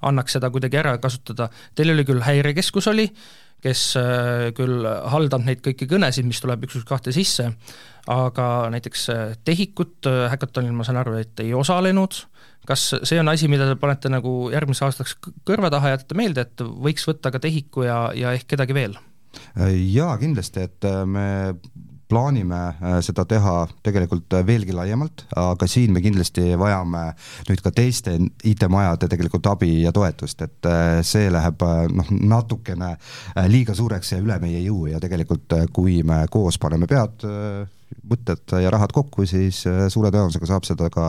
[0.09, 3.07] annaks seda kuidagi ära kasutada, teil oli küll häirekeskus oli,
[3.61, 7.51] kes äh, küll haldab neid kõiki kõnesid, mis tuleb üks, üks, kahte sisse,
[8.11, 12.23] aga näiteks äh, TEHIK-ut Hackathonil ma saan aru, et ei osalenud,
[12.69, 15.17] kas see on asi, mida te panete nagu järgmiseks aastaks
[15.49, 18.97] kõrva taha, jätate meelde, et võiks võtta ka TEHIK-u ja, ja ehk kedagi veel?
[19.61, 21.27] Jaa, kindlasti, et me
[22.11, 23.55] plaanime äh, seda teha
[23.87, 27.07] tegelikult äh, veelgi laiemalt, aga siin me kindlasti vajame
[27.49, 28.17] nüüd ka teiste
[28.51, 31.63] IT-majade tegelikult abi ja toetust, et äh, see läheb
[31.95, 32.95] noh, natukene
[33.51, 37.27] liiga suureks ja üle meie jõu ja tegelikult kui me koos paneme pead
[38.07, 41.09] mõtted ja rahad kokku, siis suure tõenäosusega saab seda ka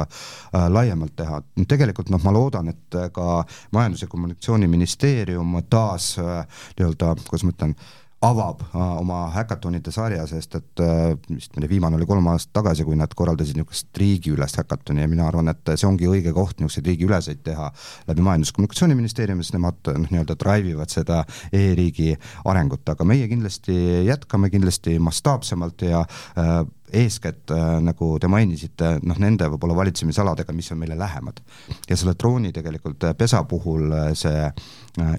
[0.74, 1.42] laiemalt teha.
[1.70, 3.44] tegelikult noh, ma loodan, et ka
[3.74, 7.76] Majandus- ja Kommunikatsiooniministeerium taas nii-öelda, kuidas ma ütlen,
[8.22, 12.86] avab äh, oma häkatonide sarja, sest et äh, vist äh, viimane oli kolm aastat tagasi,
[12.86, 16.92] kui nad korraldasid niisugust riigiülest häkatoni ja mina arvan, et see ongi õige koht niisuguseid
[16.92, 17.72] riigiüleseid teha
[18.10, 22.14] läbi Majandus- ja Kommunikatsiooniministeeriumi, sest nemad noh, nii-öelda drive ivad seda e-riigi
[22.46, 26.62] arengut, aga meie kindlasti jätkame kindlasti mastaapsemalt ja äh,
[26.94, 31.42] eeskätt äh, nagu te mainisite, noh nende võib-olla valitsemisaladega, mis on meile lähemad.
[31.90, 34.52] ja selle drooni tegelikult äh, pesa puhul äh, see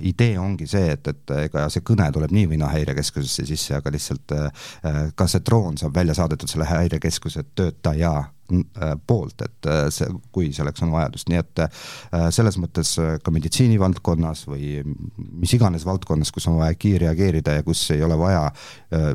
[0.04, 3.88] idee ongi see, et, et ega see kõne tuleb nii või naa häirekeskusesse sisse, aga
[3.94, 4.34] lihtsalt
[5.16, 8.12] ka see droon saab välja saadetud selle häirekeskuse töötaja
[9.06, 11.84] poolt, et äh, see, kui selleks on vajadust, nii et äh,
[12.34, 14.82] selles mõttes ka meditsiinivaldkonnas või
[15.16, 18.44] mis iganes valdkonnas, kus on vaja kiirreageerida ja kus ei ole vaja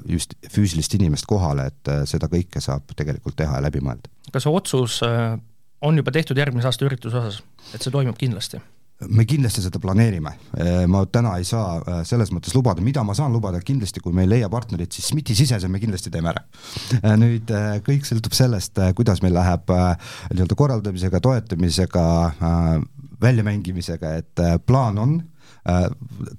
[0.10, 4.10] just füüsilist inimest kohale, et seda kõike saab tegelikult teha ja läbi mõelda.
[4.34, 8.62] kas otsus on juba tehtud järgmise aasta ürituse osas, et see toimub kindlasti?
[9.06, 10.32] Me kindlasti seda planeerime,
[10.90, 14.26] ma täna ei saa äh, selles mõttes lubada, mida ma saan lubada, kindlasti kui me
[14.26, 16.44] ei leia partnerit, siis SMIT-i sisese me kindlasti teeme ära.
[16.98, 22.04] Äh, nüüd äh, kõik sõltub sellest, kuidas meil läheb nii-öelda korraldamisega, toetamisega,
[23.22, 25.18] väljamängimisega, et plaan on,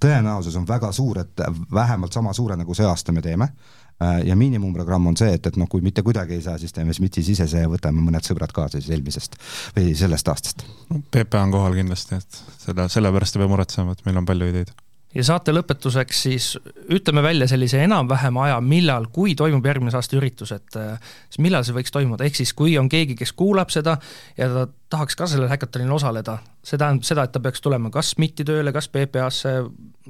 [0.00, 1.42] tõenäosus on väga suur, et
[1.74, 3.50] vähemalt sama suure, nagu see aasta me teeme.
[3.50, 3.78] Äh,
[4.24, 7.24] ja miinimumprogramm on see, et, et noh, kui mitte kuidagi ei saa, siis teeme SMIT-i
[7.26, 9.38] sisese ja võtame mõned sõbrad kaasa siis eelmisest
[9.76, 10.66] või sellest aastast.
[11.11, 14.76] PPA on kohal kindlasti, et seda, sellepärast ei pea muretsema, et meil on palju ideid
[15.16, 16.49] ja saate lõpetuseks siis
[16.92, 21.64] ütleme välja sellise enam-vähem aja, millal, kui toimub järgmise aasta üritus, et äh, siis millal
[21.66, 23.96] see võiks toimuda, ehk siis kui on keegi, kes kuulab seda
[24.38, 26.38] ja ta tahaks ka sellel häkatonil osaleda,
[26.69, 29.55] see tähendab seda, et ta peaks tulema kas MIT-i tööle, kas PPA-sse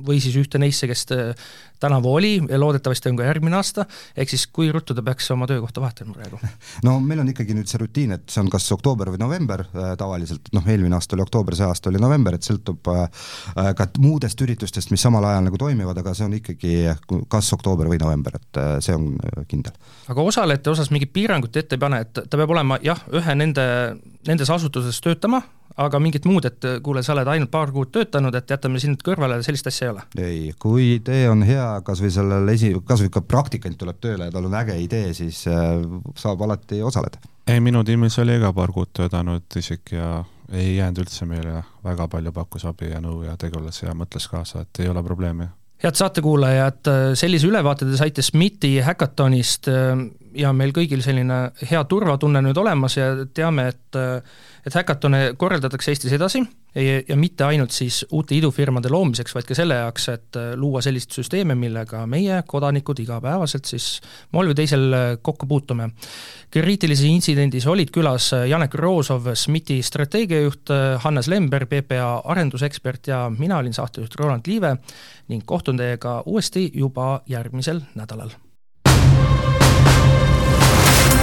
[0.06, 1.06] või siis ühte neisse, kes
[1.80, 3.84] tänavu oli ja loodetavasti on ka järgmine aasta,
[4.16, 6.40] ehk siis kui ruttu ta peaks oma töökohta vahetama praegu?
[6.86, 9.92] no meil on ikkagi nüüd see rutiin, et see on kas oktoober või november äh,
[9.98, 13.04] tavaliselt, noh eelmine aasta oli oktoober, see aasta oli november, et sõltub äh,
[13.54, 16.74] äh, ka muudest üritustest, mis samal ajal nagu toimivad, aga see on ikkagi
[17.30, 19.12] kas oktoober või november, et see on
[19.50, 19.74] kindel.
[20.08, 23.64] aga osalejate osas mingit piirangut ette ei pane, et ta peab olema jah, ühe nende,
[24.26, 25.42] nendes asutuses töötama,
[25.78, 29.40] aga mingit muud, et kuule, sa oled ainult paar kuud töötanud, et jätame sind kõrvale,
[29.46, 30.06] sellist asja ei ole?
[30.22, 34.28] ei, kui idee on hea, kas või sellel esi, kas või ka praktikant tuleb tööle
[34.28, 35.76] ja tal on äge idee, siis äh,
[36.18, 37.22] saab alati osaleda.
[37.46, 42.08] ei, minu tiimis oli ka paar kuud töötanud isik ja ei jäänud üldse meile, väga
[42.08, 45.48] palju pakkus abi ja nõu ja tegeles ja mõtles kaasa, et ei ole probleemi
[45.78, 49.68] head saatekuulajad, sellise ülevaate te saite SMIT-i häkatonist
[50.38, 54.00] ja meil kõigil selline hea turvatunne nüüd olemas ja teame, et
[54.68, 56.42] et häkatone korraldatakse Eestis edasi
[56.74, 61.14] ja, ja mitte ainult siis uute idufirmade loomiseks, vaid ka selle jaoks, et luua selliseid
[61.16, 63.86] süsteeme, millega meie, kodanikud, igapäevaselt siis
[64.34, 65.90] moel või teisel kokku puutume.
[66.50, 70.74] kriitilises intsidendis olid külas Janek Roosov, SMIT-i strateegiajuht,
[71.04, 74.76] Hannes Lember, PPA arendusekspert ja mina olin saatejuht Roland Liive
[75.28, 78.36] ning kohtun teiega uuesti juba järgmisel nädalal